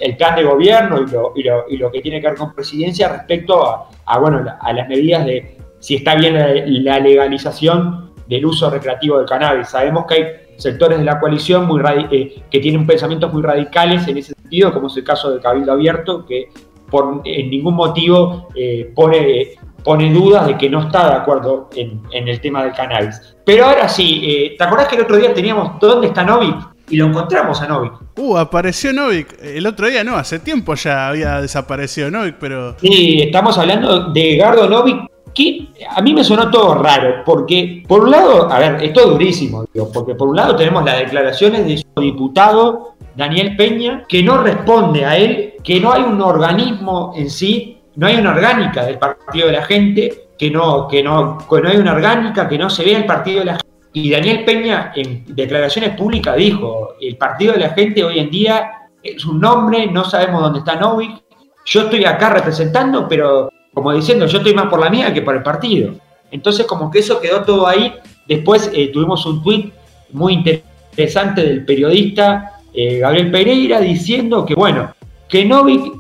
[0.01, 0.99] el plan de gobierno
[1.37, 3.65] y lo, que tiene que ver con presidencia respecto
[4.05, 9.29] a, bueno, a las medidas de si está bien la, legalización del uso recreativo del
[9.29, 9.69] cannabis.
[9.69, 11.69] Sabemos que hay sectores de la coalición
[12.11, 15.71] eh, que tienen pensamientos muy radicales en ese sentido, como es el caso del Cabildo
[15.71, 16.49] Abierto, que
[16.91, 19.53] por ningún motivo eh, pone
[19.85, 23.21] pone dudas de que no está de acuerdo en, el tema del cannabis.
[23.45, 26.57] Pero ahora sí, eh, ¿te acordás que el otro día teníamos dónde está Novik?
[26.89, 27.93] Y lo encontramos a Novik.
[28.17, 29.39] Uh, apareció Novik.
[29.43, 32.77] El otro día no, hace tiempo ya había desaparecido Novik, pero.
[32.81, 38.05] Sí, estamos hablando de Gardo Novik, que a mí me sonó todo raro, porque por
[38.05, 41.79] un lado, a ver, esto es durísimo, porque por un lado tenemos las declaraciones de
[41.79, 47.31] su diputado Daniel Peña, que no responde a él, que no hay un organismo en
[47.31, 51.61] sí no hay una orgánica del partido de la gente, que no, que no, que
[51.61, 53.69] no hay una orgánica, que no se vea el partido de la gente.
[53.93, 58.71] Y Daniel Peña en declaraciones públicas dijo, el partido de la gente hoy en día
[59.03, 61.23] es un nombre, no sabemos dónde está Novik,
[61.67, 65.37] yo estoy acá representando, pero como diciendo, yo estoy más por la mía que por
[65.37, 65.95] el partido.
[66.31, 67.95] Entonces como que eso quedó todo ahí.
[68.27, 69.73] Después eh, tuvimos un tuit
[70.13, 74.95] muy interesante del periodista eh, Gabriel Pereira diciendo que bueno,
[75.29, 75.93] que Novik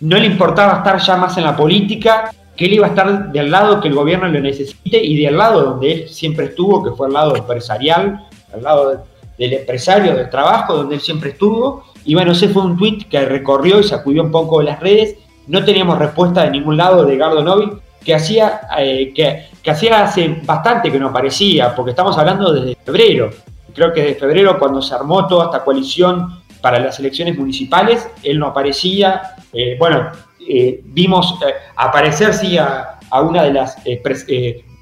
[0.00, 3.50] no le importaba estar ya más en la política, que él iba a estar del
[3.50, 7.06] lado que el gobierno lo necesite y del lado donde él siempre estuvo, que fue
[7.08, 9.04] el lado empresarial, al lado
[9.38, 11.84] del empresario, del trabajo, donde él siempre estuvo.
[12.04, 15.16] Y bueno, ese fue un tuit que recorrió y sacudió un poco las redes.
[15.46, 17.70] No teníamos respuesta de ningún lado de Gardo Novi,
[18.04, 22.76] que hacía, eh, que, que hacía hace bastante que no aparecía, porque estamos hablando desde
[22.76, 23.30] febrero.
[23.74, 28.38] Creo que desde febrero, cuando se armó toda esta coalición para las elecciones municipales, él
[28.38, 30.10] no aparecía, eh, bueno,
[30.46, 31.38] eh, vimos
[31.76, 33.76] aparecer sí a, una de las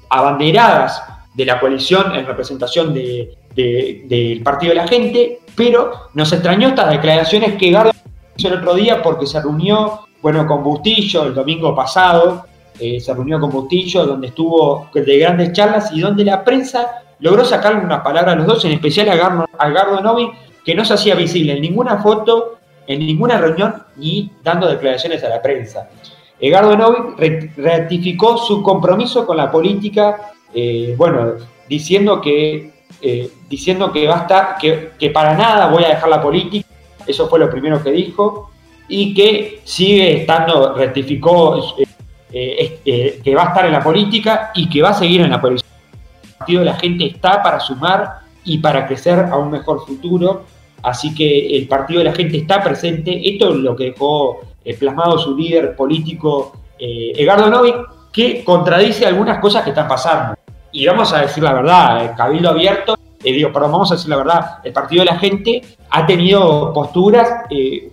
[0.09, 1.01] abanderadas
[1.33, 7.55] de la coalición en representación del Partido de la Gente, pero nos extrañó estas declaraciones
[7.55, 7.91] que Gardo
[8.37, 12.45] hizo el otro día porque se reunió, bueno, con Bustillo el domingo pasado,
[12.77, 17.83] se reunió con Bustillo, donde estuvo de grandes charlas y donde la prensa logró sacarle
[17.83, 20.29] unas palabras a los dos, en especial a Gardo, a Gardo Novi,
[20.63, 22.58] que no se hacía visible en ninguna foto,
[22.89, 25.89] en ninguna reunión, ni dando declaraciones a la prensa.
[26.41, 27.15] Gardo Novi
[27.57, 31.33] ratificó su compromiso con la política, eh, bueno,
[31.67, 36.21] diciendo que, eh, diciendo que va a estar, que, para nada voy a dejar la
[36.21, 36.67] política,
[37.05, 38.49] eso fue lo primero que dijo,
[38.87, 41.77] y que sigue estando, ratificó
[42.31, 45.39] eh, que va a estar en la política y que va a seguir en la
[45.39, 45.69] política
[46.39, 50.45] partido de la gente está para sumar y para crecer a un mejor futuro.
[50.83, 53.29] Así que el partido de la gente está presente.
[53.29, 57.75] Esto es lo que dejó eh, plasmado su líder político, eh, Edgardo Novik,
[58.11, 60.35] que contradice algunas cosas que están pasando.
[60.71, 64.17] Y vamos a decir la verdad, el Cabildo Abierto, eh, digo, vamos a decir la
[64.17, 67.45] verdad, el partido de la gente ha tenido posturas,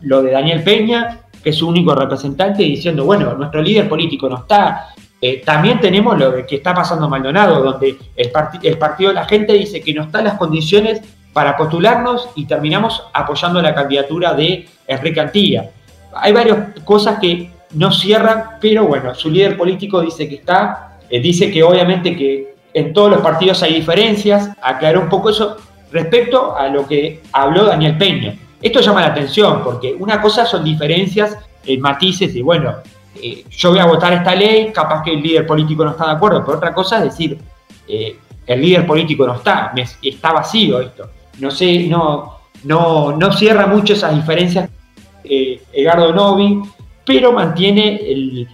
[0.02, 4.38] lo de Daniel Peña, que es su único representante, diciendo, bueno, nuestro líder político no
[4.38, 4.88] está,
[5.20, 8.30] eh, también tenemos lo que está pasando Maldonado, donde el,
[8.62, 11.00] el partido de la gente dice que no están las condiciones
[11.36, 15.68] para postularnos y terminamos apoyando la candidatura de Enrique Antilla.
[16.14, 21.20] Hay varias cosas que no cierran, pero bueno, su líder político dice que está, eh,
[21.20, 25.58] dice que obviamente que en todos los partidos hay diferencias, aclaró un poco eso
[25.92, 28.34] respecto a lo que habló Daniel Peña.
[28.62, 32.76] Esto llama la atención porque una cosa son diferencias, en matices y bueno,
[33.22, 36.12] eh, yo voy a votar esta ley, capaz que el líder político no está de
[36.12, 37.36] acuerdo, pero otra cosa es decir,
[37.86, 38.16] eh,
[38.46, 41.10] el líder político no está, está vacío esto.
[41.38, 44.70] No sé, no, no, no cierra mucho esas diferencias
[45.24, 46.62] eh, Edgardo Novi,
[47.04, 48.00] pero mantiene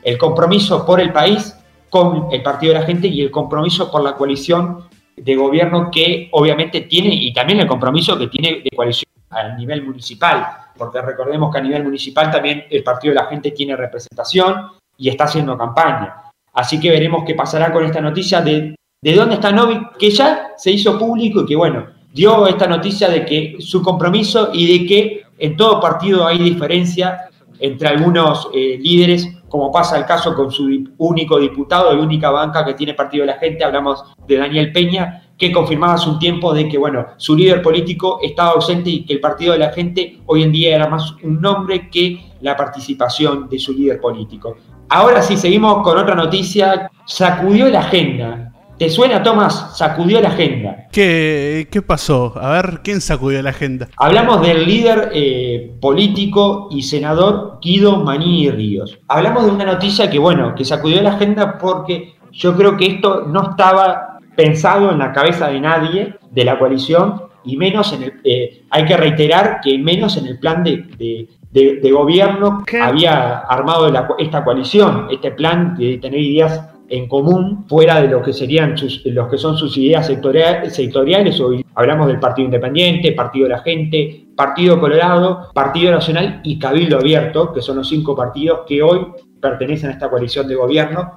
[0.03, 1.57] el, compromiso por el país
[1.91, 6.29] con el Partido de la Gente y el compromiso por la coalición de gobierno que
[6.33, 11.53] obviamente tiene y también el compromiso que tiene de coalición a nivel municipal porque recordemos
[11.53, 15.57] que a nivel municipal también el Partido de la Gente tiene representación y está haciendo
[15.57, 16.15] campaña.
[16.53, 20.53] Así que veremos qué pasará con esta noticia de, de dónde está Novi, que ya
[20.57, 24.87] se hizo público y que, bueno, dio esta noticia de que su compromiso y de
[24.87, 30.51] que en todo partido hay diferencia entre algunos eh, líderes, como pasa el caso con
[30.51, 34.73] su único diputado y única banca que tiene Partido de la Gente, hablamos de Daniel
[34.73, 39.05] Peña, que confirmaba hace un tiempo de que, bueno, su líder político estaba ausente y
[39.05, 42.57] que el Partido de la Gente hoy en día era más un nombre que la
[42.57, 44.57] participación de su líder político.
[44.89, 46.91] Ahora sí, seguimos con otra noticia.
[47.07, 48.52] Sacudió la agenda.
[48.79, 49.77] ¿Te suena, Tomás?
[49.77, 50.89] Sacudió la agenda.
[50.91, 52.35] ¿Qué, qué pasó?
[52.37, 53.89] A ver, ¿quién sacudió la agenda?
[53.97, 58.99] Hablamos del líder eh, político y senador Guido Manini Ríos.
[59.09, 63.27] Hablamos de una noticia que, bueno, que sacudió la agenda porque yo creo que esto
[63.29, 68.13] no estaba pensado en la cabeza de nadie de la coalición y menos en el,
[68.25, 74.45] eh, hay que reiterar que menos en el plan de, de, gobierno había armado esta
[74.45, 78.77] coalición, este plan de tener ideas en común fuera de lo que serían
[79.07, 84.27] los que son sus ideas sectoriales, hoy hablamos del Partido Independiente, Partido de la Gente,
[84.37, 89.07] Partido Colorado, Partido Nacional y Cabildo Abierto, que son los cinco partidos que hoy
[89.41, 91.13] pertenecen a esta coalición de gobierno.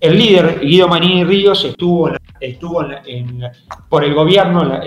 [0.00, 2.08] El líder, Guido Manini Ríos, estuvo,
[2.40, 2.86] estuvo
[3.90, 4.80] por el gobierno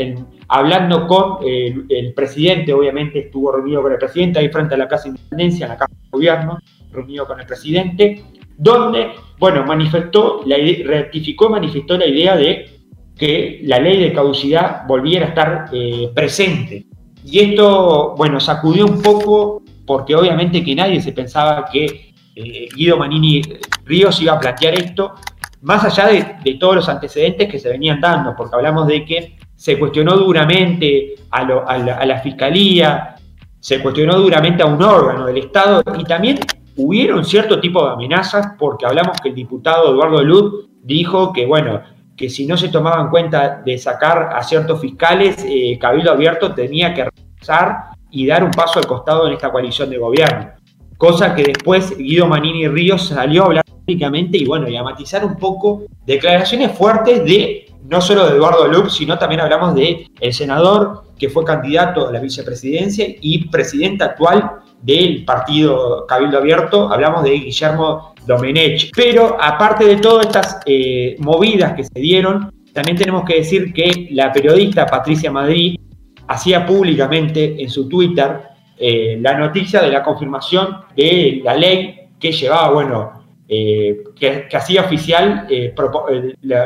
[0.48, 5.04] hablando con el, presidente, obviamente estuvo reunido con el presidente ahí frente a la Casa
[5.04, 6.58] de Independencia, en la Casa de Gobierno,
[6.92, 8.24] reunido con el presidente,
[8.62, 10.56] donde, bueno, manifestó, la,
[10.86, 12.80] rectificó y manifestó la idea de
[13.18, 16.86] que la ley de caducidad volviera a estar eh, presente.
[17.26, 22.98] Y esto, bueno, sacudió un poco porque obviamente que nadie se pensaba que eh, Guido
[22.98, 23.42] Manini
[23.84, 25.16] Ríos iba a plantear esto,
[25.62, 29.78] más allá de, todos los antecedentes que se venían dando, porque hablamos de que se
[29.78, 33.16] cuestionó duramente a, la, Fiscalía,
[33.60, 36.40] se cuestionó duramente a un órgano del Estado y también
[36.82, 41.82] hubieron cierto tipo de amenazas, porque hablamos que el diputado Eduardo Luz dijo que, bueno,
[42.18, 46.54] que si no se tomaba en cuenta de sacar a ciertos fiscales, eh, Cabildo Abierto
[46.54, 50.52] tenía que regresar y dar un paso al costado en esta coalición de gobierno.
[50.98, 55.26] Cosa que después Guido Manini Ríos salió a hablar públicamente y bueno, y a matizar
[55.26, 60.34] un poco declaraciones fuertes de no solo de Eduardo Lux, sino también hablamos de el
[60.34, 67.24] senador que fue candidato a la vicepresidencia y presidente actual del partido Cabildo Abierto, hablamos
[67.24, 68.90] de Guillermo Domenech.
[68.96, 74.08] Pero aparte de todas estas eh, movidas que se dieron, también tenemos que decir que
[74.10, 75.80] la periodista Patricia Madrid
[76.28, 78.42] hacía públicamente en su Twitter
[78.80, 83.12] eh, la noticia de la confirmación de la ley que llevaba, bueno,
[83.48, 85.46] eh, que, hacía oficial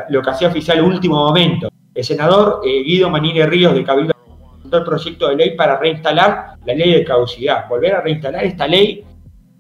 [0.08, 1.68] lo que hacía oficial último momento.
[1.94, 4.16] El senador Guido Manini Ríos de Cabildo
[4.72, 9.04] el proyecto de ley para reinstalar la ley de caducidad, volver a reinstalar esta ley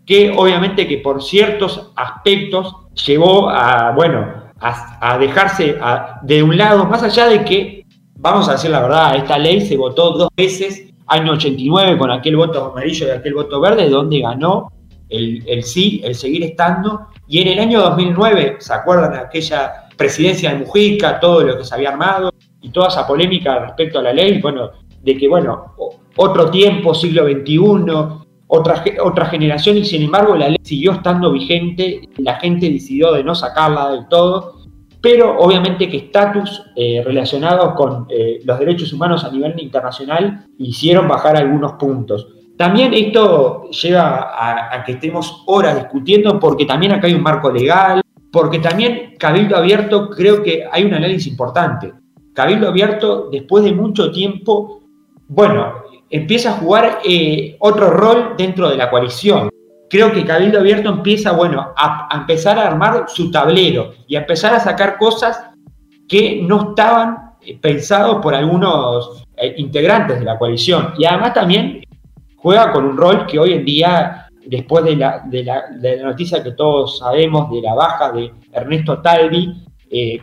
[0.05, 2.75] que obviamente que por ciertos aspectos
[3.05, 5.77] llevó a, bueno, a, dejarse
[6.21, 7.85] de un lado, más allá de que,
[8.15, 12.35] vamos a decir la verdad, esta ley se votó dos veces, año 89 con aquel
[12.35, 14.71] voto amarillo y aquel voto verde, donde ganó
[15.09, 19.85] el, el sí, el seguir estando, y en el año 2009, ¿se acuerdan de aquella
[19.97, 22.31] presidencia de Mujica, todo lo que se había armado
[22.61, 24.39] y toda esa polémica respecto a la ley?
[24.41, 24.71] Bueno,
[25.05, 25.75] de que, bueno,
[26.17, 27.59] otro tiempo, siglo XXI,
[28.47, 33.23] otra, otra generación, y sin embargo la ley siguió estando vigente, la gente decidió de
[33.23, 34.55] no sacarla del todo,
[35.01, 41.07] pero obviamente que estatus eh, relacionados con eh, los derechos humanos a nivel internacional hicieron
[41.07, 42.27] bajar algunos puntos.
[42.57, 44.31] También esto lleva
[44.73, 48.01] a, que estemos horas discutiendo porque también acá hay un marco legal,
[48.31, 51.93] porque también Cabildo Abierto creo que hay un análisis importante.
[52.33, 54.84] Cabildo Abierto, después de mucho tiempo,
[55.27, 55.73] bueno,
[56.09, 59.49] empieza a jugar eh, otro rol dentro de la coalición.
[59.89, 64.53] Creo que Cabildo Abierto empieza, bueno, a, empezar a armar su tablero y a empezar
[64.53, 65.39] a sacar cosas
[66.07, 70.93] que no estaban eh, pensados por algunos eh, integrantes de la coalición.
[70.97, 71.83] Y además también
[72.35, 75.63] juega con un rol que hoy en día, después de la, de la,
[76.03, 79.63] noticia que todos sabemos de la baja de Ernesto Talvi,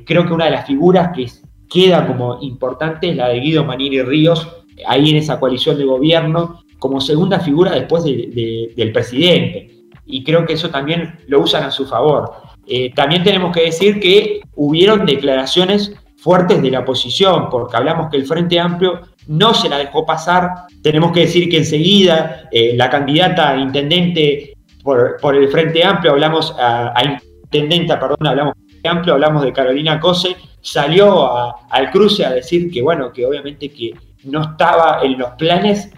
[0.05, 1.27] creo que una de las figuras que
[1.69, 6.63] queda como importante es la de Guido Manini Ríos, ahí en esa coalición de gobierno
[6.79, 9.71] como segunda figura después del presidente.
[10.05, 12.33] Y creo que eso también lo usan a su favor.
[12.67, 18.17] Eh, también tenemos que decir que hubieron declaraciones fuertes de la oposición, porque hablamos que
[18.17, 20.51] el Frente Amplio no se la dejó pasar.
[20.83, 26.55] Tenemos que decir que enseguida eh, la candidata a intendente por, el Frente Amplio, hablamos
[26.59, 26.95] a,
[27.45, 31.31] intendenta, perdón, hablamos de Amplio, hablamos de Carolina Cose, salió
[31.71, 33.93] al cruce a decir que, bueno, que obviamente que
[34.25, 35.91] no estaba en los planes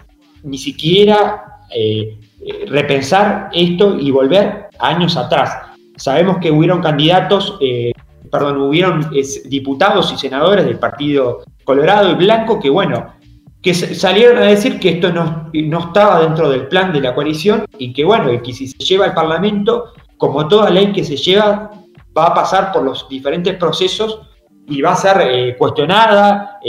[0.43, 5.57] ni siquiera eh, eh, repensar esto y volver años atrás.
[5.97, 7.91] Sabemos que hubieron candidatos, eh,
[8.31, 9.09] perdón, hubieron
[9.45, 13.13] diputados y senadores del Partido Colorado y Blanco que, bueno,
[13.61, 17.65] que salieron a decir que esto no, no estaba dentro del plan de la coalición
[17.79, 21.71] y que, bueno, que si se lleva al Parlamento, como toda ley que se lleva,
[22.15, 24.21] va a pasar por los diferentes procesos
[24.67, 26.59] y va a ser cuestionada,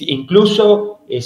[0.00, 1.20] incluso eh,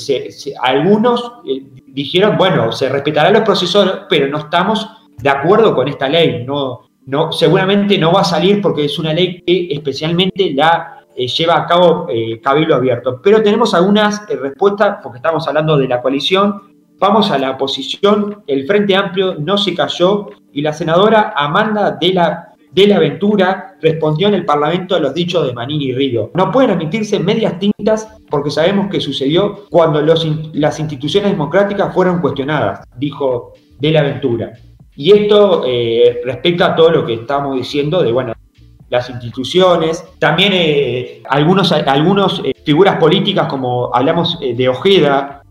[0.63, 6.09] algunos eh, dijeron, bueno, se respetarán los procesos, pero no estamos de acuerdo con esta
[6.09, 6.45] ley.
[6.45, 11.27] No, no, seguramente no va a salir porque es una ley que especialmente la eh,
[11.27, 12.07] lleva a cabo
[12.43, 13.21] Cabildo Abierto.
[13.23, 16.63] Pero tenemos algunas respuestas, porque estamos hablando de la coalición.
[16.99, 18.43] Vamos a la oposición.
[18.47, 23.68] El Frente Amplio no se cayó y la senadora Amanda de la de la aventura
[23.81, 26.31] respondió en el Parlamento a los dichos de Manini y Río.
[26.35, 32.81] No pueden admitirse medias tintas porque sabemos que sucedió cuando las instituciones democráticas fueron cuestionadas,
[32.97, 34.53] dijo de la aventura.
[34.97, 38.33] Y esto eh, respecto a todo lo que estamos diciendo de, bueno,
[38.91, 45.43] las instituciones, también eh, algunos, algunos eh, figuras políticas como hablamos de Ojeda,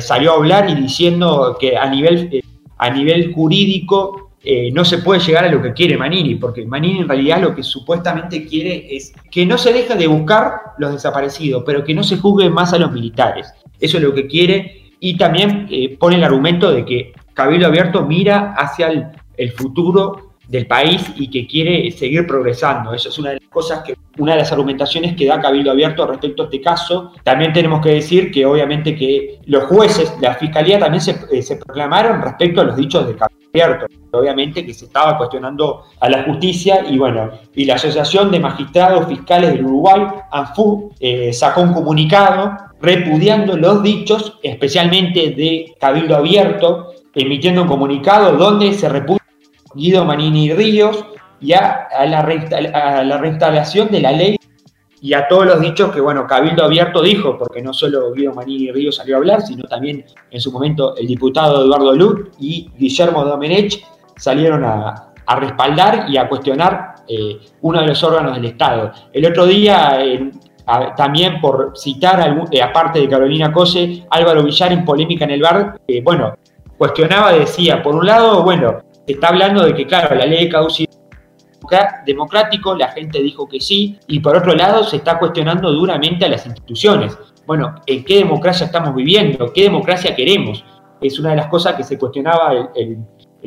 [0.00, 2.42] salió a hablar y diciendo que a nivel,
[2.76, 7.00] a nivel jurídico eh, no se puede llegar a lo que quiere Manini, porque Manini
[7.00, 11.62] en realidad lo que supuestamente quiere es que no se deje de buscar los desaparecidos,
[11.64, 13.52] pero que no se juzgue más a los militares.
[13.80, 18.04] Eso es lo que quiere y también eh, pone el argumento de que Cabildo Abierto
[18.04, 22.92] mira hacia el futuro del país y que quiere seguir progresando.
[22.92, 26.06] Eso es una de las cosas que, una de las argumentaciones que da Cabildo Abierto
[26.06, 27.12] respecto a este caso.
[27.22, 32.22] También tenemos que decir que obviamente que los jueces, la fiscalía también se, eh, proclamaron
[32.22, 33.86] respecto a los dichos de Cabildo Abierto.
[34.12, 39.08] Obviamente que se estaba cuestionando a la justicia y bueno, y la Asociación de Magistrados
[39.08, 46.92] Fiscales del Uruguay, ANFU, eh, sacó un comunicado repudiando los dichos, especialmente de Cabildo Abierto,
[47.14, 49.23] emitiendo un comunicado donde se repudia
[49.74, 51.04] Guido Manini Ríos
[51.40, 52.22] y a, la
[53.18, 54.36] reinstalación de la ley
[55.00, 58.72] y a todos los dichos que, bueno, Cabildo Abierto dijo, porque no solo Guido Manini
[58.72, 63.24] Ríos salió a hablar, sino también en su momento el diputado Eduardo Luz y Guillermo
[63.24, 63.84] Domenech
[64.16, 68.92] salieron a, respaldar y a cuestionar eh, uno de los órganos del Estado.
[69.12, 69.98] El otro día,
[70.96, 75.80] también por citar, eh, aparte de Carolina Cose, Álvaro Villar en polémica en el bar,
[75.86, 76.34] eh, bueno,
[76.78, 80.90] cuestionaba, decía, por un lado, bueno, está hablando de que, claro, la ley de caducidad
[82.06, 86.28] democrático, la gente dijo que sí, y por otro lado se está cuestionando duramente a
[86.28, 87.16] las instituciones.
[87.46, 89.52] Bueno, ¿en qué democracia estamos viviendo?
[89.52, 90.64] ¿Qué democracia queremos?
[91.06, 92.98] es una de las cosas que se cuestionaba el,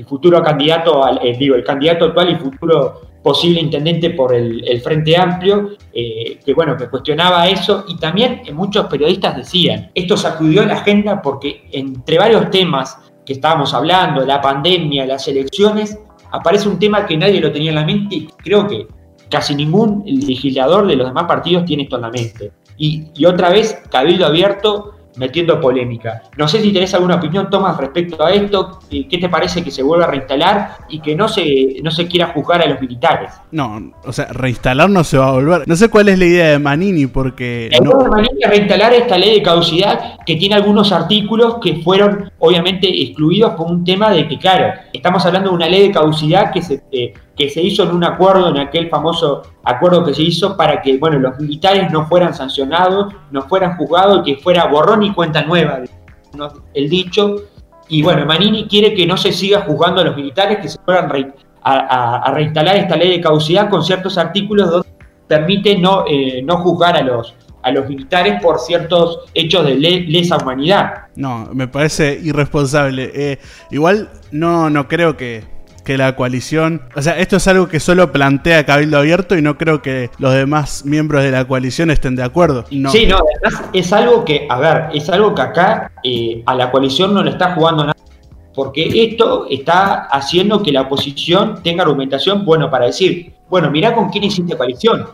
[0.06, 5.18] futuro candidato, al, eh, digo, el candidato actual y futuro posible intendente por el, Frente
[5.18, 10.76] Amplio, eh, que bueno, que cuestionaba eso y también muchos periodistas decían, esto sacudió la
[10.76, 16.00] agenda porque entre varios temas que estábamos hablando, la pandemia, las elecciones,
[16.32, 18.88] aparece un tema que nadie lo tenía en la mente y creo que
[19.30, 22.54] casi ningún legislador de los demás partidos tiene esto en la mente.
[22.78, 26.24] Y, y otra vez, Cabildo Abierto metiendo polémica.
[26.38, 28.80] No sé si tenés alguna opinión, Tomás, respecto a esto.
[28.90, 32.28] ¿Qué te parece que se vuelva a reinstalar y que no se, no se quiera
[32.28, 33.32] juzgar a los militares?
[33.52, 35.68] No, o sea, reinstalar no se va a volver.
[35.68, 37.70] No sé cuál es la idea de Manini, porque.
[37.72, 41.76] La idea de Manini es reinstalar esta ley de caducidad que tiene algunos artículos que
[41.78, 45.92] fueron, obviamente, excluidos por un tema de que, claro, estamos hablando de una ley de
[45.92, 46.82] caducidad que se.
[46.92, 50.82] Eh, que se hizo en un acuerdo, en aquel famoso acuerdo que se hizo para
[50.82, 55.44] que bueno, los militares no fueran sancionados, no fueran juzgados, que fuera borrón y cuenta
[55.44, 55.82] nueva,
[56.74, 57.36] el dicho.
[57.90, 61.10] Y bueno, Manini quiere que no se siga juzgando a los militares, que se puedan
[61.62, 64.88] a, reinstalar esta ley de caducidad con ciertos artículos donde
[65.28, 70.38] permite no, eh, no juzgar a los, a los militares por ciertos hechos de lesa
[70.38, 71.06] humanidad.
[71.16, 73.12] No, me parece irresponsable.
[73.14, 75.57] Eh, igual no, no creo que
[75.88, 76.82] que la coalición.
[76.98, 80.34] O sea, esto es algo que solo plantea Cabildo Abierto y no creo que los
[80.34, 82.66] demás miembros de la coalición estén de acuerdo.
[82.72, 82.92] No.
[82.92, 86.72] Sí, no, además es algo que, a ver, es algo que acá eh, a la
[86.72, 87.96] coalición no le está jugando nada.
[88.54, 94.10] Porque esto está haciendo que la oposición tenga argumentación, bueno, para decir, bueno, mirá con
[94.10, 95.06] quién hiciste coalición.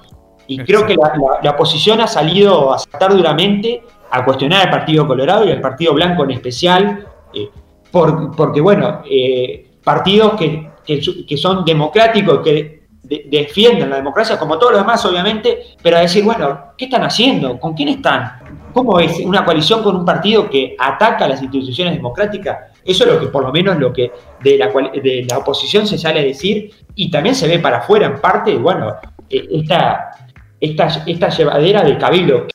[0.48, 5.46] Y creo que la, oposición ha salido a saltar duramente a cuestionar al Partido Colorado
[5.46, 7.50] y al Partido Blanco en especial, eh,
[7.92, 14.82] porque, bueno, eh, partidos que, que, son democráticos, que defienden la democracia, como todos los
[14.82, 17.60] demás, obviamente, pero a decir, bueno, ¿qué están haciendo?
[17.60, 18.40] ¿Con quién están?
[18.74, 22.72] ¿Cómo es una coalición con un partido que ataca las instituciones democráticas?
[22.84, 24.12] Eso es lo que, por lo menos, lo que
[24.42, 28.08] de la, de la oposición se sale a decir y también se ve para afuera,
[28.08, 28.96] en parte, bueno,
[29.30, 30.12] eh, esta,
[30.60, 32.48] esta, esta llevadera del cabildo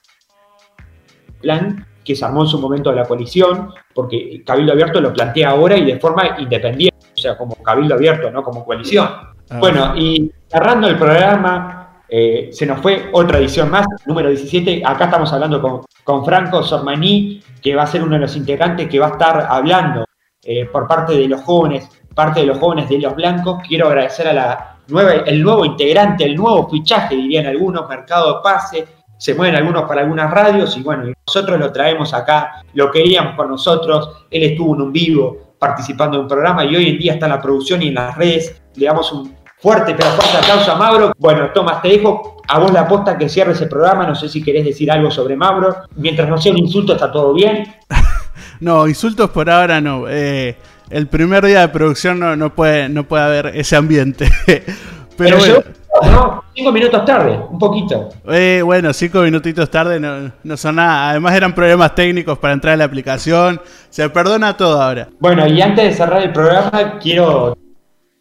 [1.41, 5.51] plan que se armó en su momento de la coalición, porque Cabildo Abierto lo plantea
[5.51, 9.06] ahora y de forma independiente o sea, como cabildo abierto, no como coalición.
[9.50, 9.58] Ah.
[9.58, 14.82] Bueno, y cerrando el programa, eh, se nos fue otra edición más, número 17.
[14.84, 18.88] Acá estamos hablando con, con Franco Sormaní, que va a ser uno de los integrantes
[18.88, 20.04] que va a estar hablando
[20.42, 23.60] eh, por parte de los jóvenes, parte de los jóvenes de los blancos.
[23.66, 28.40] Quiero agradecer a la nueva, el nuevo integrante, el nuevo fichaje, dirían algunos, mercado de
[28.42, 28.86] pase.
[29.18, 33.48] Se mueven algunos para algunas radios y bueno, nosotros lo traemos acá, lo queríamos por
[33.48, 34.26] nosotros.
[34.30, 37.32] Él estuvo en un vivo, participando en un programa y hoy en día está en
[37.32, 38.61] la producción y en las redes.
[38.76, 41.12] Le damos un fuerte pero fuerte aplauso a Mauro.
[41.18, 44.06] Bueno, Tomás, te dejo a vos la aposta que cierre ese programa.
[44.06, 45.76] No sé si querés decir algo sobre Mauro.
[45.96, 47.74] Mientras no sea un insulto, está todo bien.
[48.61, 50.09] no, insultos por ahora no.
[50.09, 50.56] Eh,
[50.90, 54.30] el primer día de producción no, no, puede, no puede haber ese ambiente.
[55.16, 55.78] pero, bueno.
[56.03, 58.09] No, cinco minutos tarde, un poquito.
[58.28, 61.11] Eh, bueno, cinco minutitos tarde no, no, son nada.
[61.11, 63.61] Además eran problemas técnicos para entrar a la aplicación.
[63.90, 65.09] Se perdona todo ahora.
[65.18, 67.57] Bueno, y antes de cerrar el programa, quiero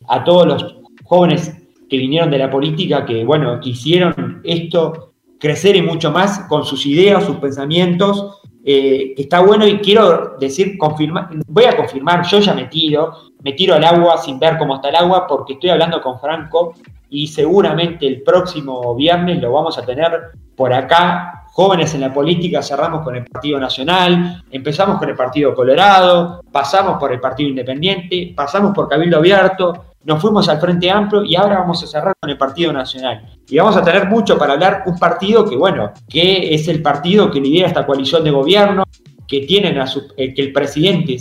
[0.08, 1.54] a todos los jóvenes
[1.90, 6.86] que vinieron de la política, que bueno, quisieron esto crecer y mucho más con sus
[6.86, 12.54] ideas, sus pensamientos, eh, está bueno y quiero decir, confirmar, voy a confirmar, yo ya
[12.54, 16.02] me tiro, me tiro al agua sin ver cómo está el agua porque estoy hablando
[16.02, 16.74] con Franco
[17.10, 21.46] y seguramente el próximo viernes lo vamos a tener por acá.
[21.54, 27.00] Jóvenes en la política, cerramos con el Partido Nacional, empezamos con el Partido Colorado, pasamos
[27.00, 31.60] por el Partido Independiente, pasamos por Cabildo Abierto, nos fuimos al Frente Amplio y ahora
[31.60, 33.38] vamos a cerrar con el Partido Nacional.
[33.48, 37.30] Y vamos a tener mucho para hablar, un partido que, bueno, que es el partido
[37.30, 38.84] que lidera esta coalición de gobierno,
[39.28, 41.18] que tienen a su, eh, que el presidente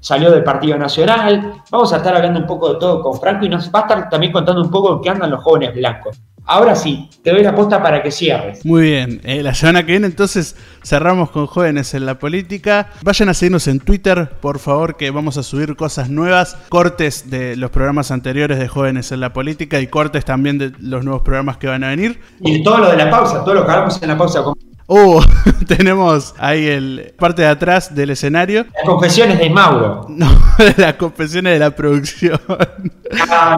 [0.00, 1.62] salió del Partido Nacional.
[1.70, 4.08] Vamos a estar hablando un poco de todo con Franco y nos va a estar
[4.08, 6.20] también contando un poco en qué andan los jóvenes blancos.
[6.46, 8.64] Ahora sí, te doy la posta para que cierres.
[8.66, 12.90] Muy bien, eh, la semana que viene entonces cerramos con jóvenes en la política.
[13.02, 17.56] Vayan a seguirnos en Twitter, por favor, que vamos a subir cosas nuevas, cortes de
[17.56, 21.56] los programas anteriores de jóvenes en la política y cortes también de los nuevos programas
[21.56, 22.20] que van a venir.
[22.40, 24.44] Y todo lo de la pausa, todo lo que hablamos en la pausa.
[24.86, 25.20] Uh,
[25.66, 28.66] tenemos ahí el parte de atrás del escenario.
[28.74, 30.06] Las confesiones de Mauro.
[30.08, 30.28] No,
[30.76, 32.38] las confesiones de la producción.
[33.30, 33.56] Ah,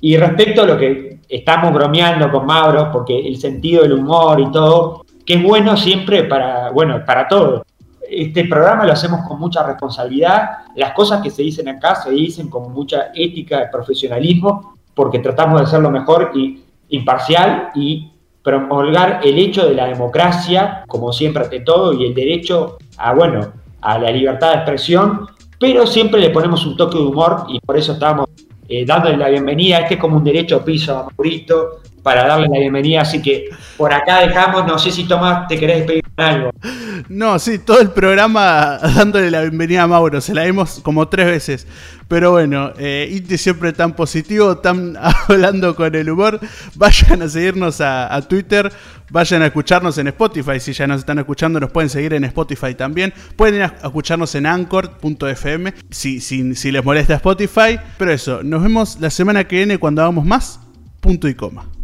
[0.00, 4.50] y respecto a lo que estamos bromeando con Mauro, porque el sentido del humor y
[4.50, 7.62] todo, que es bueno siempre para, bueno, para todos.
[8.08, 10.48] Este programa lo hacemos con mucha responsabilidad.
[10.76, 15.60] Las cosas que se dicen acá se dicen con mucha ética y profesionalismo, porque tratamos
[15.60, 18.12] de ser lo mejor y imparcial y
[18.46, 23.52] promulgar el hecho de la democracia, como siempre ante todo, y el derecho a, bueno,
[23.80, 25.26] a la libertad de expresión,
[25.58, 28.28] pero siempre le ponemos un toque de humor y por eso estamos
[28.68, 29.78] eh, dándole la bienvenida.
[29.78, 33.92] Este es como un derecho piso a Maurito para darle la bienvenida, así que por
[33.92, 36.05] acá dejamos, no sé si Tomás te querés despedir
[37.08, 41.26] No, sí, todo el programa dándole la bienvenida a Mauro, se la dimos como tres
[41.26, 41.66] veces.
[42.08, 44.96] Pero bueno, eh, siempre tan positivo, tan
[45.28, 46.40] hablando con el humor.
[46.74, 48.72] Vayan a seguirnos a, Twitter,
[49.10, 50.60] vayan a escucharnos en Spotify.
[50.60, 53.12] Si ya nos están escuchando, nos pueden seguir en Spotify también.
[53.34, 57.78] Pueden ir a escucharnos en anchor.fm si, si, si les molesta Spotify.
[57.98, 60.60] Pero eso, nos vemos la semana que viene cuando hagamos más.
[61.00, 61.75] Punto y coma.